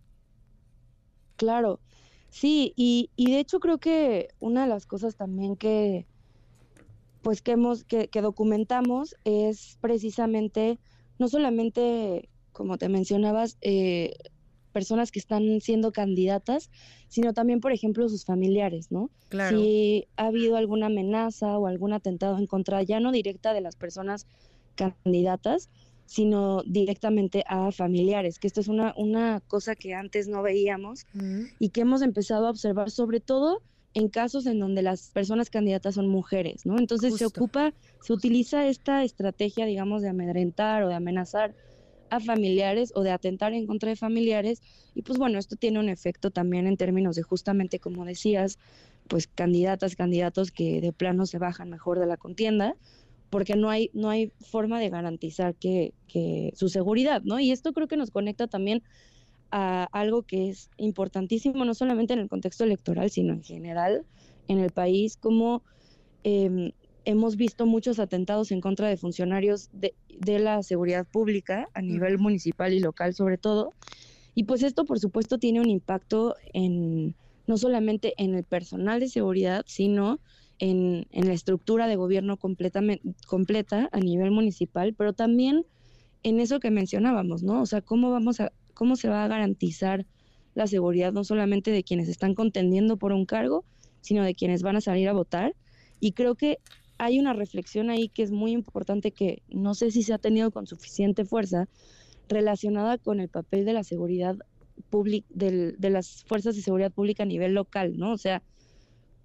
Claro, 1.36 1.78
Sí, 2.28 2.72
y, 2.76 3.10
y 3.16 3.30
de 3.30 3.40
hecho 3.40 3.60
creo 3.60 3.78
que 3.78 4.28
una 4.40 4.62
de 4.62 4.68
las 4.68 4.86
cosas 4.86 5.16
también 5.16 5.56
que 5.56 6.06
pues 7.26 7.42
que 7.42 7.50
hemos, 7.50 7.82
que, 7.82 8.06
que 8.06 8.20
documentamos 8.20 9.16
es 9.24 9.78
precisamente, 9.80 10.78
no 11.18 11.26
solamente, 11.26 12.28
como 12.52 12.78
te 12.78 12.88
mencionabas, 12.88 13.58
eh, 13.62 14.12
personas 14.70 15.10
que 15.10 15.18
están 15.18 15.60
siendo 15.60 15.90
candidatas, 15.90 16.70
sino 17.08 17.32
también, 17.32 17.58
por 17.58 17.72
ejemplo, 17.72 18.08
sus 18.08 18.24
familiares, 18.24 18.92
¿no? 18.92 19.10
Claro. 19.28 19.58
Si 19.58 20.06
ha 20.16 20.26
habido 20.26 20.54
alguna 20.56 20.86
amenaza 20.86 21.58
o 21.58 21.66
algún 21.66 21.94
atentado 21.94 22.38
en 22.38 22.46
contra, 22.46 22.84
ya 22.84 23.00
no 23.00 23.10
directa 23.10 23.54
de 23.54 23.60
las 23.60 23.74
personas 23.74 24.28
candidatas, 24.76 25.68
sino 26.06 26.62
directamente 26.62 27.44
a 27.46 27.70
familiares, 27.72 28.38
que 28.38 28.46
esto 28.46 28.60
es 28.60 28.68
una, 28.68 28.94
una 28.96 29.40
cosa 29.48 29.74
que 29.74 29.94
antes 29.94 30.28
no 30.28 30.42
veíamos 30.42 31.04
y 31.58 31.70
que 31.70 31.82
hemos 31.82 32.02
empezado 32.02 32.46
a 32.46 32.50
observar 32.50 32.90
sobre 32.90 33.20
todo 33.20 33.60
en 33.92 34.08
casos 34.08 34.46
en 34.46 34.58
donde 34.60 34.82
las 34.82 35.10
personas 35.10 35.50
candidatas 35.50 35.94
son 35.94 36.08
mujeres, 36.08 36.66
¿no? 36.66 36.78
Entonces 36.78 37.16
se 37.16 37.24
ocupa, 37.24 37.72
se 38.02 38.12
utiliza 38.12 38.66
esta 38.68 39.02
estrategia, 39.02 39.64
digamos, 39.64 40.02
de 40.02 40.10
amedrentar 40.10 40.82
o 40.82 40.88
de 40.88 40.94
amenazar 40.94 41.54
a 42.10 42.20
familiares 42.20 42.92
o 42.94 43.02
de 43.02 43.10
atentar 43.10 43.52
en 43.52 43.66
contra 43.66 43.88
de 43.88 43.96
familiares 43.96 44.60
y 44.94 45.02
pues 45.02 45.18
bueno, 45.18 45.38
esto 45.38 45.56
tiene 45.56 45.80
un 45.80 45.88
efecto 45.88 46.30
también 46.30 46.66
en 46.66 46.76
términos 46.76 47.16
de 47.16 47.22
justamente 47.22 47.80
como 47.80 48.04
decías, 48.04 48.58
pues 49.08 49.26
candidatas, 49.26 49.96
candidatos 49.96 50.52
que 50.52 50.80
de 50.80 50.92
plano 50.92 51.26
se 51.26 51.38
bajan 51.38 51.70
mejor 51.70 51.98
de 51.98 52.06
la 52.06 52.16
contienda 52.16 52.76
porque 53.36 53.54
no 53.54 53.68
hay, 53.68 53.90
no 53.92 54.08
hay 54.08 54.32
forma 54.40 54.80
de 54.80 54.88
garantizar 54.88 55.54
que, 55.56 55.92
que 56.08 56.54
su 56.56 56.70
seguridad, 56.70 57.20
¿no? 57.22 57.38
Y 57.38 57.50
esto 57.50 57.74
creo 57.74 57.86
que 57.86 57.98
nos 57.98 58.10
conecta 58.10 58.46
también 58.46 58.82
a 59.50 59.84
algo 59.92 60.22
que 60.22 60.48
es 60.48 60.70
importantísimo, 60.78 61.66
no 61.66 61.74
solamente 61.74 62.14
en 62.14 62.20
el 62.20 62.30
contexto 62.30 62.64
electoral, 62.64 63.10
sino 63.10 63.34
en 63.34 63.44
general 63.44 64.06
en 64.48 64.58
el 64.58 64.70
país, 64.70 65.18
como 65.18 65.62
em, 66.24 66.72
hemos 67.04 67.36
visto 67.36 67.66
muchos 67.66 67.98
atentados 67.98 68.52
en 68.52 68.62
contra 68.62 68.88
de 68.88 68.96
funcionarios 68.96 69.68
de, 69.74 69.92
de, 70.08 70.38
la 70.38 70.62
seguridad 70.62 71.06
pública 71.06 71.68
a 71.74 71.82
nivel 71.82 72.16
municipal 72.16 72.72
y 72.72 72.80
local 72.80 73.12
sobre 73.12 73.36
todo. 73.36 73.74
Y 74.34 74.44
pues 74.44 74.62
esto, 74.62 74.86
por 74.86 74.98
supuesto, 74.98 75.36
tiene 75.36 75.60
un 75.60 75.68
impacto 75.68 76.36
en 76.54 77.14
no 77.46 77.58
solamente 77.58 78.14
en 78.16 78.34
el 78.34 78.44
personal 78.44 78.98
de 78.98 79.08
seguridad, 79.08 79.62
sino 79.66 80.20
en, 80.58 81.06
la 81.12 81.32
estructura 81.32 81.86
de 81.86 81.96
gobierno 81.96 82.36
completa 82.36 83.88
a 83.92 84.00
nivel 84.00 84.30
municipal, 84.30 84.94
pero 84.94 85.12
también 85.12 85.66
en 86.22 86.40
eso 86.40 86.60
que 86.60 86.70
mencionábamos, 86.70 87.42
¿no? 87.42 87.62
O 87.62 87.66
sea, 87.66 87.82
cómo 87.82 88.10
vamos 88.10 88.40
a, 88.40 88.52
cómo 88.74 88.96
se 88.96 89.08
va 89.08 89.24
a 89.24 89.28
garantizar 89.28 90.06
la 90.54 90.66
seguridad 90.66 91.12
no 91.12 91.24
solamente 91.24 91.70
de 91.70 91.84
quienes 91.84 92.08
están 92.08 92.34
contendiendo 92.34 92.96
por 92.96 93.12
un 93.12 93.26
cargo, 93.26 93.64
sino 94.00 94.24
de 94.24 94.34
quienes 94.34 94.62
van 94.62 94.76
a 94.76 94.80
salir 94.80 95.08
a 95.08 95.12
votar. 95.12 95.54
Y 96.00 96.12
creo 96.12 96.34
que 96.34 96.58
hay 96.98 97.18
una 97.18 97.32
reflexión 97.32 97.90
ahí 97.90 98.08
que 98.08 98.22
es 98.22 98.30
muy 98.30 98.52
importante 98.52 99.10
que 99.10 99.42
no 99.48 99.74
sé 99.74 99.90
si 99.90 100.02
se 100.02 100.14
ha 100.14 100.18
tenido 100.18 100.50
con 100.50 100.66
suficiente 100.66 101.24
fuerza 101.24 101.68
relacionada 102.28 102.98
con 102.98 103.20
el 103.20 103.28
papel 103.28 103.64
de 103.64 103.74
la 103.74 103.84
seguridad 103.84 104.36
pública, 104.90 105.26
de 105.30 105.90
las 105.90 106.24
fuerzas 106.24 106.56
de 106.56 106.62
seguridad 106.62 106.92
pública 106.92 107.22
a 107.22 107.26
nivel 107.26 107.54
local, 107.54 107.96
¿no? 107.98 108.12
O 108.12 108.18
sea, 108.18 108.42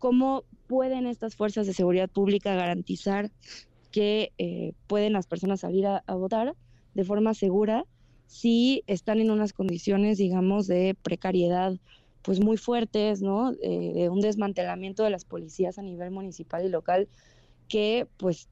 cómo 0.01 0.46
pueden 0.65 1.05
estas 1.05 1.36
fuerzas 1.36 1.67
de 1.67 1.74
seguridad 1.74 2.10
pública 2.10 2.55
garantizar 2.55 3.29
que 3.91 4.34
eh, 4.39 4.74
pueden 4.88 5.13
las 5.13 5.27
personas 5.27 5.60
salir 5.60 5.86
a, 5.86 6.01
votar 6.08 6.55
de 6.96 7.05
forma 7.05 7.36
segura 7.36 7.86
si 8.25 8.84
están 8.88 9.20
en 9.20 9.29
unas 9.29 9.53
condiciones, 9.53 10.17
digamos, 10.17 10.65
de 10.65 10.98
precariedad 11.03 11.77
pues 12.24 12.39
muy 12.39 12.58
fuertes, 12.58 13.22
¿no? 13.22 13.51
Eh, 13.62 13.91
de 13.93 14.10
un 14.10 14.22
desmantelamiento 14.22 15.03
de 15.03 15.12
las 15.12 15.24
policías 15.24 15.77
a 15.77 15.84
nivel 15.84 16.10
municipal 16.10 16.65
y 16.65 16.70
local 16.70 17.08
que 17.67 18.08
pues 18.17 18.50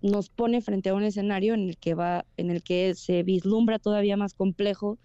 nos 0.00 0.28
pone 0.28 0.60
frente 0.60 0.90
a 0.90 0.94
un 0.94 1.02
escenario 1.02 1.54
en 1.54 1.68
el 1.68 1.76
que 1.76 1.94
va, 1.94 2.24
en 2.36 2.50
el 2.50 2.62
que 2.62 2.94
se 2.94 3.24
vislumbra 3.24 3.80
todavía 3.80 4.16
más 4.16 4.32
complejo 4.32 4.96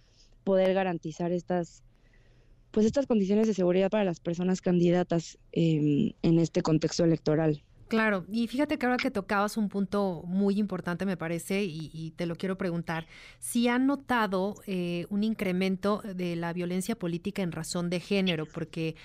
poder 0.43 0.75
garantizar 0.75 1.31
estas 1.31 1.81
pues 2.73 2.87
estas 2.87 3.05
condiciones 3.05 3.45
de 3.45 3.53
seguridad 3.53 3.91
para 3.91 4.03
las 4.03 4.19
personas 4.19 4.59
candidatas 4.59 5.37
em, 5.51 6.13
en 6.23 6.39
este 6.39 6.63
contexto 6.63 7.03
electoral. 7.03 7.63
Claro, 7.87 8.25
y 8.31 8.47
fíjate 8.47 8.79
que 8.79 8.87
ahora 8.87 8.97
que 8.97 9.11
tocabas 9.11 9.57
un 9.57 9.69
punto 9.69 10.23
muy 10.25 10.57
importante, 10.57 11.05
me 11.05 11.15
parece, 11.15 11.63
y, 11.63 12.11
te 12.15 12.25
lo 12.25 12.35
quiero 12.35 12.57
preguntar, 12.57 13.05
si 13.37 13.67
han 13.67 13.85
notado 13.85 14.55
eh, 14.65 15.05
un 15.11 15.23
incremento 15.23 16.01
de 16.15 16.35
la 16.35 16.51
violencia 16.51 16.95
política 16.95 17.43
en 17.43 17.51
razón 17.51 17.91
de 17.91 17.99
género, 17.99 18.47
porque 18.47 18.95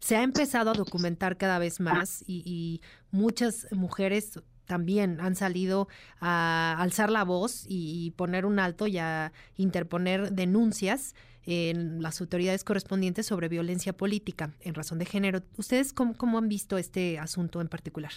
se 0.00 0.16
ha 0.16 0.22
empezado 0.22 0.72
a 0.72 0.74
documentar 0.74 1.38
cada 1.38 1.58
vez 1.58 1.80
más 1.80 2.22
y, 2.26 2.42
y 2.44 2.82
muchas 3.10 3.66
mujeres 3.70 4.38
también 4.68 5.20
han 5.20 5.34
salido 5.34 5.88
a 6.20 6.76
alzar 6.78 7.10
la 7.10 7.24
voz 7.24 7.64
y, 7.66 8.12
poner 8.12 8.46
un 8.46 8.60
alto 8.60 8.86
y 8.86 8.98
a 8.98 9.32
interponer 9.56 10.32
denuncias 10.32 11.14
en 11.50 12.02
las 12.02 12.20
autoridades 12.20 12.62
correspondientes 12.62 13.24
sobre 13.24 13.48
violencia 13.48 13.94
política 13.94 14.54
en 14.60 14.74
razón 14.74 14.98
de 14.98 15.06
género. 15.06 15.42
¿Ustedes 15.56 15.94
cómo, 15.94 16.36
han 16.36 16.46
visto 16.46 16.76
este 16.76 17.18
asunto 17.18 17.62
en 17.62 17.68
particular? 17.68 18.12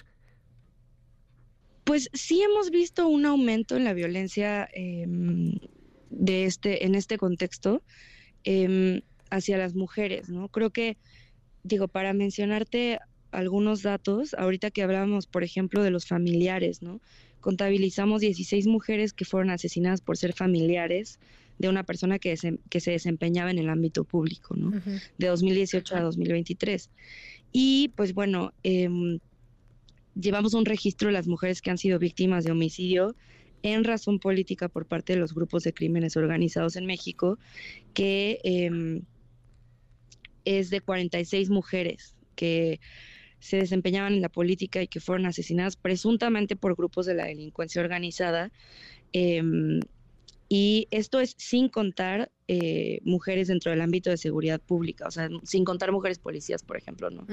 Pues 1.86 2.10
sí 2.12 2.42
hemos 2.42 2.72
visto 2.72 3.08
un 3.08 3.26
aumento 3.26 3.78
en 3.78 3.86
la 3.86 3.94
violencia 3.94 4.68
em, 4.74 5.54
de 6.10 6.44
este, 6.44 6.86
en 6.86 6.94
este 6.94 7.18
contexto 7.18 7.82
em, 8.44 9.00
hacia 9.30 9.58
las 9.58 9.76
mujeres, 9.76 10.28
¿no? 10.28 10.50
Creo 10.50 10.72
que, 10.72 10.98
digo, 11.64 11.88
para 11.88 12.12
mencionarte 12.12 13.00
algunos 13.32 13.82
datos, 13.82 14.34
ahorita 14.34 14.72
que 14.72 14.84
hablábamos, 14.84 15.26
por 15.26 15.46
ejemplo, 15.46 15.84
de 15.84 15.92
los 15.92 16.06
familiares, 16.06 16.82
¿no? 16.82 17.00
Contabilizamos 17.40 18.20
16 18.20 18.68
mujeres 18.68 19.14
que 19.14 19.24
fueron 19.24 19.52
asesinadas 19.52 20.02
por 20.02 20.18
ser 20.18 20.34
familiares 20.34 21.18
de 21.62 21.70
una 21.70 21.84
persona 21.84 22.20
que, 22.20 22.36
se, 22.36 22.58
que 22.70 22.80
se 22.80 22.91
desempeñaba 22.91 23.51
en 23.51 23.60
el 23.60 23.70
ámbito 23.70 24.03
público, 24.03 24.56
¿no? 24.56 24.72
De 25.18 25.27
2018 25.27 25.96
a 25.96 26.01
2023. 26.01 26.89
Y 27.51 27.89
pues 27.96 28.13
bueno, 28.13 28.53
em, 28.63 29.20
llevamos 30.20 30.53
un 30.56 30.65
registro 30.65 31.08
de 31.08 31.13
las 31.13 31.27
mujeres 31.27 31.62
que 31.62 31.70
han 31.70 31.77
sido 31.77 32.00
víctimas 32.00 32.44
de 32.44 32.51
homicidio 32.51 33.15
en 33.63 33.84
razón 33.84 34.20
política 34.20 34.70
por 34.70 34.88
parte 34.88 35.13
de 35.13 35.20
los 35.20 35.36
grupos 35.36 35.63
de 35.63 35.74
crímenes 35.74 36.18
organizados 36.18 36.75
en 36.75 36.88
México, 36.88 37.38
que 37.94 38.39
em, 38.44 39.03
es 40.44 40.72
de 40.72 40.82
46 40.82 41.51
mujeres 41.51 42.15
que 42.36 42.80
se 43.39 43.58
desempeñaban 43.58 44.13
en 44.13 44.22
la 44.22 44.30
política 44.30 44.82
y 44.82 44.88
que 44.88 45.00
fueron 45.00 45.27
asesinadas 45.27 45.75
presuntamente 45.75 46.56
por 46.56 46.75
grupos 46.75 47.06
de 47.06 47.13
la 47.13 47.25
delincuencia 47.25 47.82
organizada. 47.82 48.51
Eh, 49.13 49.44
y 50.53 50.89
esto 50.91 51.22
es 51.22 51.34
sin 51.38 51.70
contar 51.70 52.29
eh, 52.50 53.00
mujeres 53.05 53.48
dentro 53.48 53.72
del 53.72 53.79
ámbito 53.79 54.10
de 54.10 54.17
seguridad 54.17 54.60
pública, 54.60 55.08
o 55.08 55.12
sea, 55.12 55.29
sin 55.43 55.63
contar 55.63 55.93
mujeres 55.93 56.20
policías, 56.20 56.62
por 56.62 56.75
ejemplo, 56.75 57.10
¿no? 57.10 57.25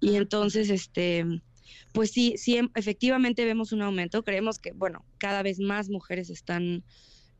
Y 0.00 0.16
entonces, 0.16 0.70
este, 0.70 1.26
pues 1.92 2.10
sí, 2.10 2.32
sí, 2.38 2.56
em, 2.56 2.70
efectivamente 2.74 3.44
vemos 3.44 3.72
un 3.72 3.82
aumento. 3.82 4.24
Creemos 4.24 4.58
que, 4.58 4.72
bueno, 4.72 5.04
cada 5.18 5.42
vez 5.42 5.60
más 5.60 5.90
mujeres 5.90 6.30
están 6.30 6.82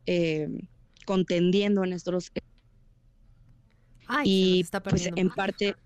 eh, 0.05 0.49
contendiendo 1.07 1.83
en 1.83 1.95
estos... 1.95 2.31
y 4.23 4.67
pues 4.85 5.09
en 5.17 5.31
parte 5.31 5.77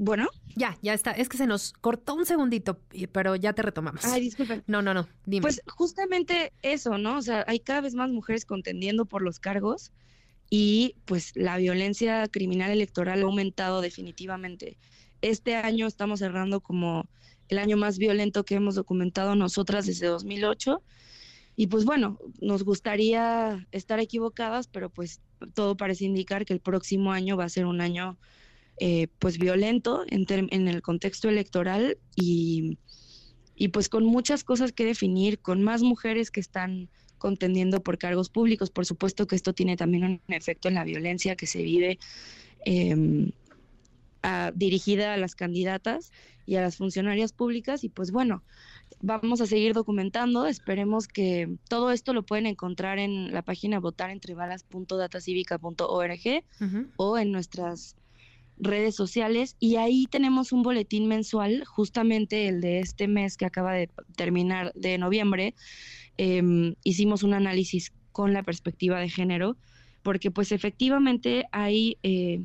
Bueno. 0.00 0.28
Ya, 0.56 0.78
ya 0.80 0.94
está. 0.94 1.10
Es 1.10 1.28
que 1.28 1.36
se 1.36 1.46
nos 1.46 1.74
cortó 1.74 2.14
un 2.14 2.24
segundito, 2.24 2.80
pero 3.12 3.36
ya 3.36 3.52
te 3.52 3.60
retomamos. 3.60 4.02
Ay, 4.06 4.22
disculpen. 4.22 4.64
No, 4.66 4.80
no, 4.80 4.94
no. 4.94 5.06
Dime. 5.26 5.42
Pues 5.42 5.60
justamente 5.66 6.54
eso, 6.62 6.96
¿no? 6.96 7.18
O 7.18 7.22
sea, 7.22 7.44
hay 7.46 7.60
cada 7.60 7.82
vez 7.82 7.94
más 7.94 8.08
mujeres 8.08 8.46
contendiendo 8.46 9.04
por 9.04 9.20
los 9.20 9.40
cargos 9.40 9.92
y 10.48 10.96
pues 11.04 11.32
la 11.36 11.58
violencia 11.58 12.26
criminal 12.28 12.70
electoral 12.70 13.20
ha 13.20 13.26
aumentado 13.26 13.82
definitivamente. 13.82 14.78
Este 15.20 15.54
año 15.56 15.86
estamos 15.86 16.20
cerrando 16.20 16.62
como 16.62 17.04
el 17.50 17.58
año 17.58 17.76
más 17.76 17.98
violento 17.98 18.46
que 18.46 18.54
hemos 18.54 18.76
documentado 18.76 19.36
nosotras 19.36 19.84
desde 19.84 20.06
2008. 20.06 20.82
Y 21.56 21.66
pues 21.66 21.84
bueno, 21.84 22.18
nos 22.40 22.64
gustaría 22.64 23.66
estar 23.70 24.00
equivocadas, 24.00 24.66
pero 24.66 24.88
pues 24.88 25.20
todo 25.52 25.76
parece 25.76 26.06
indicar 26.06 26.46
que 26.46 26.54
el 26.54 26.60
próximo 26.60 27.12
año 27.12 27.36
va 27.36 27.44
a 27.44 27.50
ser 27.50 27.66
un 27.66 27.82
año 27.82 28.16
eh, 28.82 29.08
pues 29.18 29.36
violento 29.38 30.06
en, 30.08 30.24
en, 30.28 30.66
el 30.66 30.80
contexto 30.80 31.28
electoral 31.28 31.98
y, 32.16 32.78
y 33.54 33.68
pues 33.68 33.90
con 33.90 34.06
muchas 34.06 34.42
cosas 34.42 34.72
que 34.72 34.86
definir, 34.86 35.38
con 35.38 35.62
más 35.62 35.82
mujeres 35.82 36.30
que 36.30 36.40
están 36.40 36.88
contendiendo 37.18 37.82
por 37.82 37.98
cargos 37.98 38.30
públicos. 38.30 38.70
Por 38.70 38.86
supuesto 38.86 39.26
que 39.26 39.36
esto 39.36 39.52
tiene 39.52 39.76
también 39.76 40.04
un 40.04 40.22
efecto 40.28 40.68
en 40.68 40.76
la 40.76 40.84
violencia 40.84 41.36
que 41.36 41.46
se 41.46 41.62
vive 41.62 41.98
eh, 42.64 43.30
dirigida 44.54 45.12
a 45.12 45.18
las 45.18 45.34
candidatas 45.34 46.10
y 46.46 46.56
a 46.56 46.62
las 46.62 46.78
funcionarias 46.78 47.34
públicas. 47.34 47.84
Y 47.84 47.90
pues 47.90 48.12
bueno, 48.12 48.42
vamos 49.02 49.42
a 49.42 49.46
seguir 49.46 49.74
documentando. 49.74 50.46
Esperemos 50.46 51.06
que 51.06 51.54
todo 51.68 51.90
esto 51.90 52.14
lo 52.14 52.22
pueden 52.22 52.46
encontrar 52.46 52.98
en 52.98 53.30
la 53.30 53.42
página 53.42 53.78
votarentrebalas.datacivica.org 53.78 56.44
o 56.96 57.18
en 57.18 57.30
nuestras 57.30 57.99
redes 58.60 58.94
sociales 58.94 59.56
y 59.58 59.76
ahí 59.76 60.06
tenemos 60.10 60.52
un 60.52 60.62
boletín 60.62 61.08
mensual, 61.08 61.64
justamente 61.64 62.48
el 62.48 62.60
de 62.60 62.80
este 62.80 63.08
mes 63.08 63.36
que 63.36 63.46
acaba 63.46 63.72
de 63.72 63.90
terminar 64.16 64.72
de 64.74 64.98
noviembre. 64.98 65.54
Em, 66.16 66.74
hicimos 66.84 67.22
un 67.22 67.34
análisis 67.34 67.92
con 68.12 68.32
la 68.32 68.42
perspectiva 68.42 69.00
de 69.00 69.08
género, 69.08 69.56
porque 70.02 70.30
pues 70.30 70.52
efectivamente 70.52 71.44
hay 71.52 71.96
eh, 72.02 72.44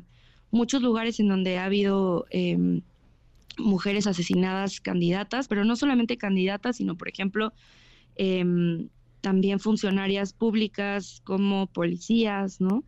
muchos 0.50 0.82
lugares 0.82 1.20
en 1.20 1.28
donde 1.28 1.58
ha 1.58 1.66
habido 1.66 2.26
em, 2.30 2.82
mujeres 3.58 4.06
asesinadas 4.06 4.80
candidatas, 4.80 5.48
pero 5.48 5.64
no 5.64 5.76
solamente 5.76 6.16
candidatas, 6.16 6.76
sino 6.76 6.96
por 6.96 7.08
ejemplo 7.08 7.52
em, 8.16 8.88
también 9.20 9.60
funcionarias 9.60 10.32
públicas 10.32 11.20
como 11.24 11.66
policías, 11.66 12.60
¿no? 12.60 12.84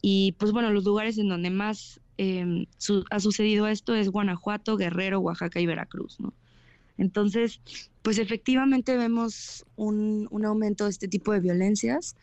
Y 0.00 0.32
pues 0.32 0.52
bueno, 0.52 0.70
los 0.70 0.84
lugares 0.84 1.18
en 1.18 1.28
donde 1.28 1.50
más 1.50 2.00
Em, 2.18 2.66
ha 3.10 3.20
sucedido 3.20 3.66
esto 3.66 3.94
es 3.94 4.08
Guanajuato, 4.08 4.76
Guerrero, 4.76 5.20
Oaxaca 5.20 5.60
y 5.60 5.66
Veracruz, 5.66 6.20
¿no? 6.20 6.32
Entonces, 6.98 7.60
pues 8.02 8.18
efectivamente 8.18 8.96
vemos 8.96 9.64
un, 9.76 10.28
un 10.30 10.44
aumento 10.44 10.84
de 10.84 10.90
este 10.90 11.08
tipo 11.08 11.32
de 11.32 11.40
violencias 11.40 12.16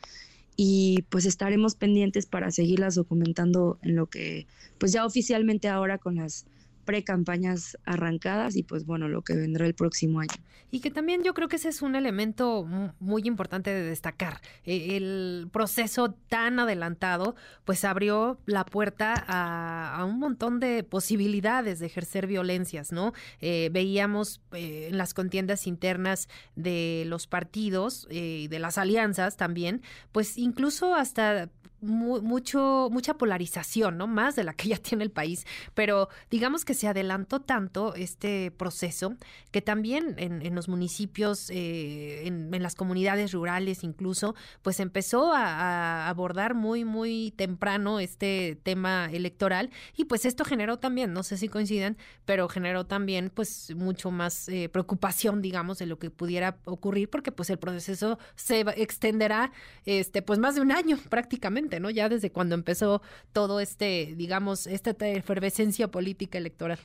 y 0.56 1.04
pues 1.10 1.26
estaremos 1.26 1.76
pendientes 1.76 2.26
para 2.26 2.52
seguirlas 2.52 2.96
documentando 2.96 3.80
en 3.82 3.96
lo 3.96 4.08
que, 4.08 4.46
pues 4.78 4.92
ya 4.92 5.06
oficialmente 5.06 5.70
ahora 5.70 5.98
con 5.98 6.16
las 6.16 6.46
pre-campañas 6.90 7.78
arrancadas 7.86 8.56
y 8.56 8.64
pues 8.64 8.84
bueno, 8.84 9.08
lo 9.10 9.22
que 9.22 9.36
vendrá 9.36 9.68
el 9.68 9.76
próximo 9.76 10.22
año. 10.22 10.34
Y 10.72 10.80
que 10.80 10.90
también 10.90 11.22
yo 11.22 11.36
creo 11.36 11.48
que 11.48 11.58
ese 11.58 11.70
es 11.70 11.84
un 11.84 11.96
elemento 11.96 12.68
muy 13.00 13.22
importante 13.26 13.70
de 13.70 13.84
destacar. 13.84 14.42
E, 14.66 14.98
el 14.98 15.50
proceso 15.54 16.16
tan 16.30 16.58
adelantado 16.58 17.36
pues 17.64 17.86
abrió 17.86 18.40
la 18.48 18.66
puerta 18.66 19.14
a, 19.28 20.04
un 20.04 20.18
montón 20.18 20.60
de 20.60 20.84
posibilidades 20.84 21.78
de 21.78 21.86
ejercer 21.86 22.26
violencias, 22.26 22.92
¿no? 22.92 23.14
Eh, 23.40 23.70
veíamos 23.72 24.42
eh, 24.54 24.88
en 24.90 24.98
las 24.98 25.14
contiendas 25.14 25.68
internas 25.68 26.28
de 26.56 27.04
los 27.06 27.28
partidos 27.28 28.08
y 28.10 28.46
eh, 28.46 28.48
de 28.50 28.58
las 28.58 28.80
alianzas 28.80 29.38
también, 29.38 29.84
pues 30.12 30.40
incluso 30.40 30.96
hasta 30.96 31.52
mucho, 31.82 32.90
mucha 32.92 33.16
polarización, 33.16 33.98
¿no? 33.98 34.08
Más 34.08 34.36
de 34.36 34.44
la 34.44 34.54
que 34.54 34.70
ya 34.70 34.78
tiene 34.78 35.04
el 35.04 35.12
país. 35.12 35.46
Pero 35.74 36.10
digamos 36.30 36.66
que 36.66 36.74
se 36.74 36.88
adelantó 36.88 37.40
tanto 37.40 37.94
este 37.96 38.52
proceso 38.52 39.16
que 39.52 39.62
también 39.62 40.16
en, 40.18 40.56
los 40.56 40.68
municipios, 40.68 41.50
eh, 41.50 42.28
en, 42.28 42.50
las 42.62 42.76
comunidades 42.76 43.32
rurales 43.32 43.84
incluso, 43.84 44.36
pues 44.62 44.80
empezó 44.80 45.34
a, 45.34 46.10
abordar 46.10 46.56
muy, 46.56 46.84
muy 46.86 47.34
temprano 47.36 48.00
este 48.00 48.60
tema 48.64 49.10
electoral. 49.12 49.70
Y 49.96 50.06
pues 50.06 50.26
esto 50.26 50.44
generó 50.44 50.80
también, 50.80 51.14
no 51.14 51.24
sé 51.24 51.38
si 51.38 51.48
coinciden, 51.48 51.98
pero 52.26 52.48
generó 52.50 52.86
también 52.86 53.32
pues 53.34 53.74
mucho 53.76 54.12
más 54.12 54.50
eh, 54.50 54.70
preocupación, 54.70 55.42
digamos, 55.42 55.78
de 55.80 55.86
lo 55.86 56.00
que 56.00 56.10
pudiera 56.10 56.58
ocurrir, 56.66 57.10
porque 57.10 57.32
pues 57.32 57.50
el 57.50 57.60
proceso 57.60 58.20
se 58.36 58.62
extenderá 58.76 59.52
este, 59.86 60.22
pues 60.22 60.40
más 60.40 60.56
de 60.56 60.62
un 60.62 60.72
año 60.72 60.98
prácticamente. 61.10 61.69
¿No? 61.80 61.90
Ya 61.90 62.10
desde 62.10 62.32
cuando 62.32 62.56
empezó 62.56 63.02
todo 63.34 63.60
este, 63.60 64.14
digamos, 64.16 64.66
esta 64.66 64.92
efervescencia 65.08 65.90
política 65.90 66.38
electoral. 66.38 66.80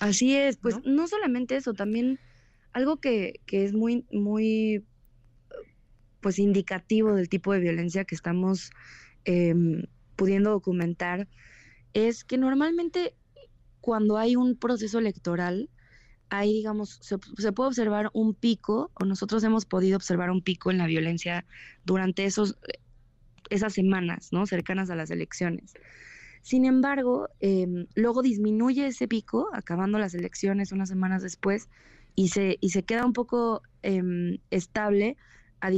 Así 0.00 0.36
es, 0.36 0.56
pues 0.56 0.76
no, 0.84 1.08
solamente 1.08 1.56
eso, 1.56 1.74
también 1.74 2.20
algo 2.72 2.98
que, 2.98 3.40
que, 3.46 3.64
es 3.64 3.72
muy, 3.72 4.06
muy, 4.12 4.84
pues 6.20 6.38
indicativo 6.38 7.14
del 7.14 7.28
tipo 7.28 7.52
de 7.52 7.60
violencia 7.60 8.04
que 8.04 8.14
estamos 8.14 8.70
em, 9.24 9.84
pudiendo 10.16 10.50
documentar 10.50 11.26
es 11.92 12.24
que 12.24 12.38
normalmente 12.38 13.14
cuando 13.80 14.18
hay 14.18 14.36
un 14.36 14.56
proceso 14.56 14.98
electoral, 14.98 15.68
hay, 16.28 16.52
digamos, 16.52 16.98
se, 17.00 17.16
se, 17.38 17.52
puede 17.52 17.68
observar 17.68 18.10
un 18.12 18.34
pico, 18.34 18.92
o 18.94 19.04
nosotros 19.04 19.42
hemos 19.42 19.66
podido 19.66 19.96
observar 19.96 20.30
un 20.30 20.42
pico 20.42 20.70
en 20.70 20.78
la 20.78 20.86
violencia 20.86 21.44
durante 21.84 22.24
esos 22.24 22.56
esas 23.50 23.74
semanas, 23.74 24.30
¿no? 24.32 24.46
Cercanas 24.46 24.90
a 24.90 24.94
las 24.94 25.10
elecciones. 25.10 25.74
Sin 26.42 26.64
embargo, 26.64 27.28
em, 27.40 27.86
luego 27.94 28.22
disminuye 28.22 28.86
ese 28.86 29.06
pico, 29.06 29.48
acabando 29.52 29.98
las 29.98 30.14
elecciones 30.14 30.72
unas 30.72 30.88
semanas 30.88 31.22
después, 31.22 31.68
y 32.14 32.28
se, 32.28 32.56
y 32.60 32.70
se 32.70 32.82
queda 32.82 33.04
un 33.04 33.12
poco 33.12 33.62
em, 33.82 34.38
estable, 34.50 35.16
a, 35.60 35.68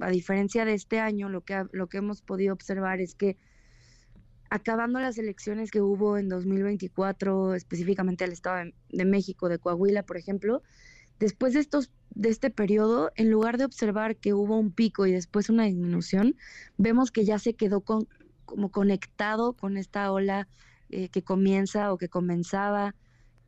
a, 0.00 0.10
diferencia 0.10 0.64
de 0.64 0.74
este 0.74 1.00
año, 1.00 1.28
lo 1.28 1.40
que, 1.42 1.64
lo 1.72 1.88
que 1.88 1.98
hemos 1.98 2.20
podido 2.20 2.52
observar 2.52 3.00
es 3.00 3.14
que 3.14 3.36
acabando 4.50 5.00
las 5.00 5.18
elecciones 5.18 5.70
que 5.70 5.80
hubo 5.80 6.18
en 6.18 6.28
2024, 6.28 7.54
específicamente 7.54 8.24
el 8.24 8.32
Estado 8.32 8.70
de 8.90 9.04
México, 9.04 9.48
de 9.48 9.58
Coahuila, 9.58 10.04
por 10.04 10.16
ejemplo, 10.16 10.62
Después 11.18 11.54
de 11.54 11.60
estos 11.60 11.90
de 12.14 12.28
este 12.28 12.50
periodo, 12.50 13.10
en 13.16 13.30
lugar 13.30 13.58
de 13.58 13.64
observar 13.64 14.16
que 14.16 14.34
hubo 14.34 14.56
un 14.56 14.70
pico 14.70 15.06
y 15.06 15.12
después 15.12 15.50
una 15.50 15.64
disminución, 15.64 16.36
vemos 16.76 17.10
que 17.10 17.24
ya 17.24 17.38
se 17.38 17.54
quedó 17.54 17.80
con, 17.80 18.06
como 18.44 18.70
conectado 18.70 19.54
con 19.54 19.76
esta 19.76 20.10
ola 20.12 20.48
eh, 20.90 21.08
que 21.08 21.22
comienza 21.22 21.92
o 21.92 21.98
que 21.98 22.08
comenzaba 22.08 22.94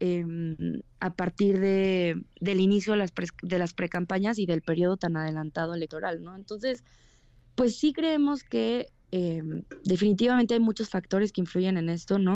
em, 0.01 0.57
a 1.01 1.15
partir 1.15 1.61
de, 1.61 2.21
del 2.41 2.61
inicio 2.61 2.95
de 2.95 2.99
las, 2.99 3.13
de 3.43 3.59
las 3.59 3.73
precampañas 3.73 4.39
y 4.39 4.47
del 4.47 4.63
periodo 4.63 4.97
tan 4.97 5.17
adelantado 5.17 5.75
electoral, 5.75 6.23
¿no? 6.23 6.35
Entonces, 6.35 6.83
pues 7.55 7.79
sí 7.79 7.93
creemos 7.93 8.43
que 8.43 8.89
em, 9.11 9.63
definitivamente 9.85 10.55
hay 10.55 10.61
muchos 10.61 10.89
factores 10.89 11.33
que 11.33 11.41
influyen 11.41 11.77
en 11.77 11.89
esto, 11.89 12.19
¿no? 12.19 12.35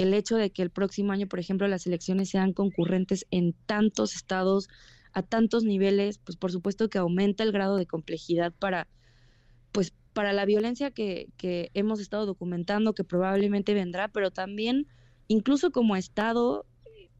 el 0.00 0.14
hecho 0.14 0.36
de 0.36 0.50
que 0.50 0.62
el 0.62 0.70
próximo 0.70 1.12
año, 1.12 1.26
por 1.26 1.40
ejemplo, 1.40 1.68
las 1.68 1.86
elecciones 1.86 2.30
sean 2.30 2.54
concurrentes 2.54 3.26
en 3.30 3.54
tantos 3.66 4.14
estados, 4.14 4.68
a 5.12 5.22
tantos 5.22 5.64
niveles, 5.64 6.18
pues 6.18 6.38
por 6.38 6.50
supuesto 6.50 6.88
que 6.88 6.96
aumenta 6.96 7.42
el 7.42 7.52
grado 7.52 7.76
de 7.76 7.84
complejidad 7.84 8.54
para, 8.58 8.88
pues, 9.72 9.92
para 10.14 10.32
la 10.32 10.46
violencia 10.46 10.90
que, 10.90 11.28
que 11.36 11.70
hemos 11.74 12.00
estado 12.00 12.24
documentando, 12.24 12.94
que 12.94 13.04
probablemente 13.04 13.74
vendrá, 13.74 14.08
pero 14.08 14.30
también 14.30 14.86
incluso 15.28 15.70
como 15.70 15.96
Estado, 15.96 16.64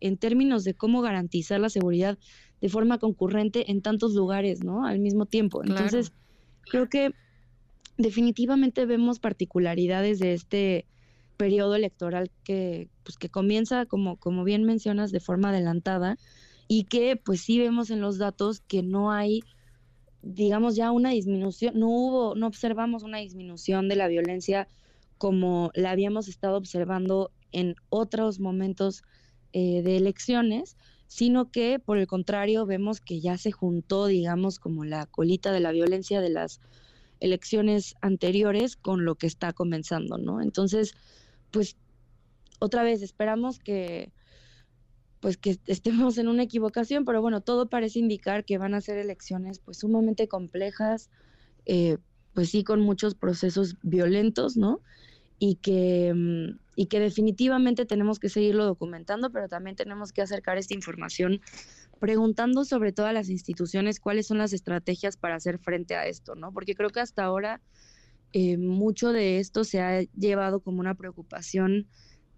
en 0.01 0.17
términos 0.17 0.65
de 0.65 0.73
cómo 0.73 1.03
garantizar 1.03 1.61
la 1.61 1.69
seguridad 1.69 2.19
de 2.63 2.69
forma 2.71 2.99
concurrente 2.99 3.71
en 3.71 3.83
tantos 3.83 4.15
lugares, 4.15 4.65
¿no? 4.65 4.87
Al 4.87 5.01
mismo 5.01 5.27
tiempo. 5.27 5.63
Entonces, 5.63 6.13
creo 6.63 6.89
que 6.89 7.13
definitivamente 8.01 8.87
vemos 8.87 9.19
particularidades 9.19 10.19
de 10.19 10.35
este 10.35 10.87
periodo 11.37 11.75
electoral 11.75 12.31
que, 12.45 12.89
pues, 13.03 13.17
que 13.17 13.29
comienza, 13.29 13.87
como, 13.87 14.17
como 14.17 14.45
bien 14.45 14.65
mencionas, 14.65 15.13
de 15.13 15.21
forma 15.21 15.51
adelantada 15.51 16.19
y 16.69 16.85
que 16.85 17.17
pues 17.17 17.41
sí 17.41 17.59
vemos 17.59 17.91
en 17.91 18.01
los 18.01 18.19
datos 18.19 18.61
que 18.61 18.83
no 18.83 19.11
hay, 19.11 19.43
digamos 20.23 20.77
ya 20.77 20.93
una 20.93 21.11
disminución, 21.11 21.79
no 21.79 21.89
hubo, 21.89 22.35
no 22.35 22.47
observamos 22.47 23.03
una 23.03 23.19
disminución 23.19 23.89
de 23.89 23.97
la 23.97 24.07
violencia 24.07 24.69
como 25.19 25.71
la 25.75 25.91
habíamos 25.91 26.29
estado 26.29 26.57
observando 26.57 27.33
en 27.53 27.75
otros 27.89 28.39
momentos 28.39 29.03
eh, 29.53 29.83
de 29.83 29.97
elecciones, 29.97 30.77
sino 31.09 31.51
que 31.51 31.81
por 31.81 31.99
el 31.99 32.07
contrario 32.07 32.67
vemos 32.67 33.01
que 33.01 33.21
ya 33.21 33.37
se 33.37 33.51
juntó, 33.51 34.07
digamos, 34.07 34.61
como 34.61 34.85
la 34.85 35.07
colita 35.07 35.51
de 35.51 35.61
la 35.61 35.73
violencia 35.73 36.21
de 36.21 36.31
las 36.31 36.61
elecciones 37.21 37.95
anteriores 38.01 38.77
con 38.77 39.05
lo 39.05 39.15
que 39.15 39.27
está 39.27 39.53
comenzando, 39.53 40.19
¿no? 40.19 40.41
Entonces, 40.41 40.95
pues 41.51 41.77
otra 42.59 42.83
vez 42.83 43.03
esperamos 43.03 43.59
que 43.59 44.13
pues 45.21 45.37
que 45.37 45.59
estemos 45.67 46.17
en 46.19 46.29
una 46.29 46.43
equivocación, 46.43 47.05
pero 47.05 47.21
bueno, 47.21 47.43
todo 47.43 47.69
parece 47.69 47.99
indicar 47.99 48.45
que 48.45 48.59
van 48.59 48.75
a 48.75 48.81
ser 48.81 48.97
elecciones 48.97 49.59
pues 49.59 49.79
sumamente 49.79 50.29
complejas, 50.29 51.11
eh, 51.67 51.99
pues 52.33 52.51
sí 52.51 52.65
con 52.65 52.81
muchos 52.81 53.15
procesos 53.15 53.77
violentos, 53.83 54.57
¿no? 54.57 54.81
Y 55.41 55.57
que, 55.57 56.13
mm, 56.15 56.59
y 56.77 56.87
que 56.87 57.01
definitivamente 57.01 57.87
tenemos 57.87 58.21
que 58.21 58.29
seguirlo 58.29 58.65
documentando, 58.65 59.33
pero 59.33 59.49
también 59.49 59.75
tenemos 59.75 60.13
que 60.13 60.23
acercar 60.23 60.59
esta 60.59 60.75
información 60.75 61.41
preguntando 61.99 62.65
sobre 62.65 62.93
todas 62.93 63.13
las 63.13 63.29
instituciones 63.29 63.99
cuáles 64.01 64.29
son 64.29 64.39
las 64.39 64.53
estrategias 64.53 65.17
para 65.17 65.35
hacer 65.35 65.59
frente 65.59 65.97
a 65.97 66.07
esto, 66.07 66.37
¿no? 66.37 66.53
Porque 66.53 66.75
creo 66.75 66.91
que 66.91 67.01
hasta 67.01 67.25
ahora 67.25 67.61
eh, 68.33 68.57
mucho 68.59 69.13
de 69.13 69.39
esto 69.41 69.65
se 69.65 69.81
ha 69.81 70.03
llevado 70.17 70.61
como 70.61 70.81
una 70.81 70.95
preocupación 70.95 71.89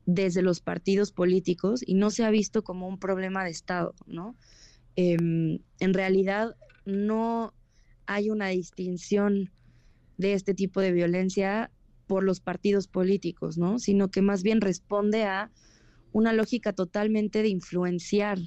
desde 0.07 0.43
los 0.43 0.61
partidos 0.61 1.13
políticos 1.13 1.83
y 1.87 1.95
no 1.95 2.11
se 2.11 2.25
ha 2.25 2.31
visto 2.31 2.65
como 2.65 2.89
un 2.89 2.99
problema 2.99 3.45
de 3.45 3.51
Estado, 3.51 3.95
¿no? 4.07 4.37
Em, 4.97 5.61
en 5.81 5.95
realidad 5.95 6.57
no 6.85 7.55
hay 8.07 8.31
una 8.31 8.49
distinción 8.49 9.51
de 10.19 10.35
este 10.35 10.55
tipo 10.55 10.81
de 10.81 10.93
violencia 10.93 11.71
por 12.07 12.25
los 12.25 12.41
partidos 12.41 12.89
políticos, 12.89 13.59
¿no? 13.59 13.79
Sino 13.79 14.11
que 14.11 14.23
más 14.23 14.43
bien 14.43 14.61
responde 14.61 15.25
a 15.25 15.51
una 16.13 16.33
lógica 16.33 16.73
totalmente 16.73 17.43
de 17.43 17.49
influenciar 17.49 18.39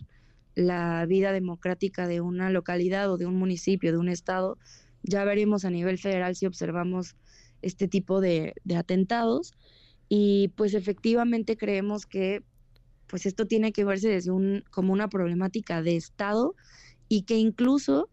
la 0.56 1.06
vida 1.06 1.32
democrática 1.32 2.08
de 2.08 2.22
una 2.22 2.50
localidad 2.50 3.12
o 3.12 3.18
de 3.18 3.26
un 3.26 3.36
municipio, 3.36 3.92
de 3.92 3.98
un 3.98 4.10
estado. 4.10 4.58
Ya 5.04 5.24
veremos 5.26 5.66
a 5.66 5.70
nivel 5.70 5.98
federal 5.98 6.36
si 6.36 6.46
observamos 6.46 7.16
este 7.62 7.88
tipo 7.88 8.22
de, 8.22 8.54
de 8.64 8.76
atentados 8.76 9.54
y 10.08 10.50
pues 10.56 10.74
efectivamente 10.74 11.58
creemos 11.58 12.06
que 12.06 12.44
pues 13.08 13.26
esto 13.26 13.46
tiene 13.46 13.72
que 13.72 13.86
verse 13.86 14.10
desde 14.10 14.32
un, 14.32 14.64
como 14.72 14.94
una 14.94 15.08
problemática 15.08 15.82
de 15.82 15.96
Estado 15.96 16.56
y 17.08 17.24
que 17.24 17.38
incluso 17.38 18.10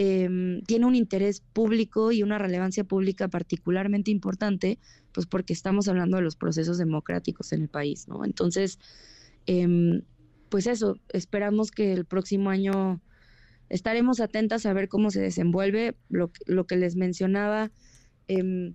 em, 0.00 0.62
tiene 0.62 0.86
un 0.86 0.94
interés 0.94 1.40
público 1.40 2.12
y 2.12 2.22
una 2.22 2.38
relevancia 2.38 2.84
pública 2.84 3.26
particularmente 3.26 4.12
importante, 4.12 4.78
pues 5.10 5.26
porque 5.26 5.52
estamos 5.52 5.88
hablando 5.88 6.18
de 6.18 6.22
los 6.22 6.36
procesos 6.36 6.78
democráticos 6.78 7.52
en 7.52 7.62
el 7.62 7.68
país, 7.68 8.06
¿no? 8.06 8.24
Entonces, 8.24 8.78
em, 9.46 10.02
pues 10.50 10.68
eso, 10.68 11.00
esperamos 11.08 11.72
que 11.72 11.92
el 11.92 12.04
próximo 12.04 12.48
año 12.48 13.02
estaremos 13.70 14.20
atentas 14.20 14.66
a 14.66 14.72
ver 14.72 14.88
cómo 14.88 15.10
se 15.10 15.20
desenvuelve 15.20 15.96
lo, 16.08 16.30
lo 16.46 16.64
que 16.64 16.76
les 16.76 16.94
mencionaba. 16.94 17.72
Eh, 18.28 18.72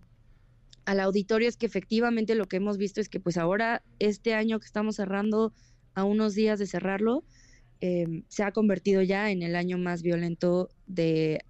al 0.84 1.00
auditorio 1.00 1.48
es 1.48 1.56
que 1.56 1.68
efectivamente 1.68 2.36
lo 2.36 2.50
que 2.50 2.58
hemos 2.58 2.78
visto 2.78 3.00
es 3.00 3.08
que 3.08 3.22
pues 3.22 3.38
ahora 3.38 3.82
este 4.00 4.34
año 4.34 4.60
que 4.60 4.66
estamos 4.66 4.98
cerrando 4.98 5.54
a 5.96 6.04
unos 6.04 6.36
días 6.36 6.60
de 6.60 6.68
cerrarlo, 6.68 7.24
em, 7.86 8.24
se 8.30 8.44
ha 8.44 8.54
convertido 8.54 9.02
ya 9.02 9.30
en 9.30 9.44
el 9.44 9.58
año 9.58 9.78
más 9.78 10.04
violento 10.04 10.70
de, 10.88 11.44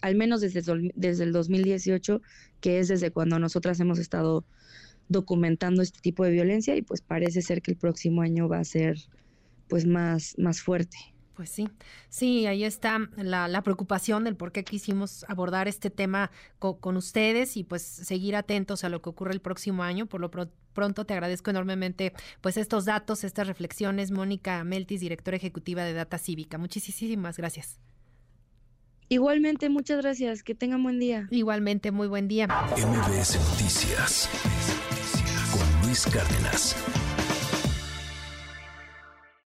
al 0.00 0.16
menos 0.16 0.40
desde, 0.40 0.60
desde 0.96 1.22
el 1.22 1.32
2018, 1.32 2.20
que 2.60 2.80
es 2.80 2.88
desde 2.88 3.12
cuando 3.12 3.38
nosotras 3.38 3.78
hemos 3.78 4.00
estado 4.00 4.44
documentando 5.08 5.80
este 5.82 6.00
tipo 6.00 6.24
de 6.24 6.32
violencia 6.32 6.74
y 6.74 6.82
pues 6.82 7.00
parece 7.00 7.42
ser 7.42 7.62
que 7.62 7.70
el 7.70 7.76
próximo 7.76 8.22
año 8.22 8.48
va 8.48 8.58
a 8.58 8.64
ser 8.64 8.96
pues 9.68 9.86
más, 9.86 10.34
más 10.36 10.60
fuerte. 10.60 10.96
Pues 11.38 11.50
sí, 11.50 11.68
sí, 12.08 12.46
ahí 12.46 12.64
está 12.64 12.98
la, 13.16 13.62
preocupación 13.62 14.24
del 14.24 14.34
por 14.34 14.50
qué 14.50 14.64
quisimos 14.64 15.24
abordar 15.28 15.68
este 15.68 15.88
tema 15.88 16.32
con 16.58 16.96
ustedes 16.96 17.56
y 17.56 17.62
pues 17.62 17.80
seguir 17.82 18.34
atentos 18.34 18.82
a 18.82 18.88
lo 18.88 19.00
que 19.00 19.10
ocurre 19.10 19.34
el 19.34 19.40
próximo 19.40 19.84
año. 19.84 20.06
Por 20.06 20.20
lo 20.20 20.32
pronto 20.32 21.04
te 21.04 21.14
agradezco 21.14 21.50
enormemente 21.50 22.12
pues 22.40 22.56
estos 22.56 22.86
datos, 22.86 23.22
estas 23.22 23.46
reflexiones. 23.46 24.10
Mónica 24.10 24.64
Meltis, 24.64 24.98
directora 24.98 25.36
ejecutiva 25.36 25.84
de 25.84 25.92
Data 25.92 26.18
Cívica. 26.18 26.58
Muchísimas 26.58 27.36
gracias. 27.36 27.78
Igualmente, 29.08 29.68
muchas 29.68 29.98
gracias. 29.98 30.42
Que 30.42 30.56
tengan 30.56 30.82
buen 30.82 30.98
día. 30.98 31.28
Igualmente, 31.30 31.92
muy 31.92 32.08
buen 32.08 32.26
día. 32.26 32.48
MBS 32.48 33.38
Noticias 33.48 34.28
con 35.52 35.86
Luis 35.86 36.04
Cárdenas. 36.04 36.74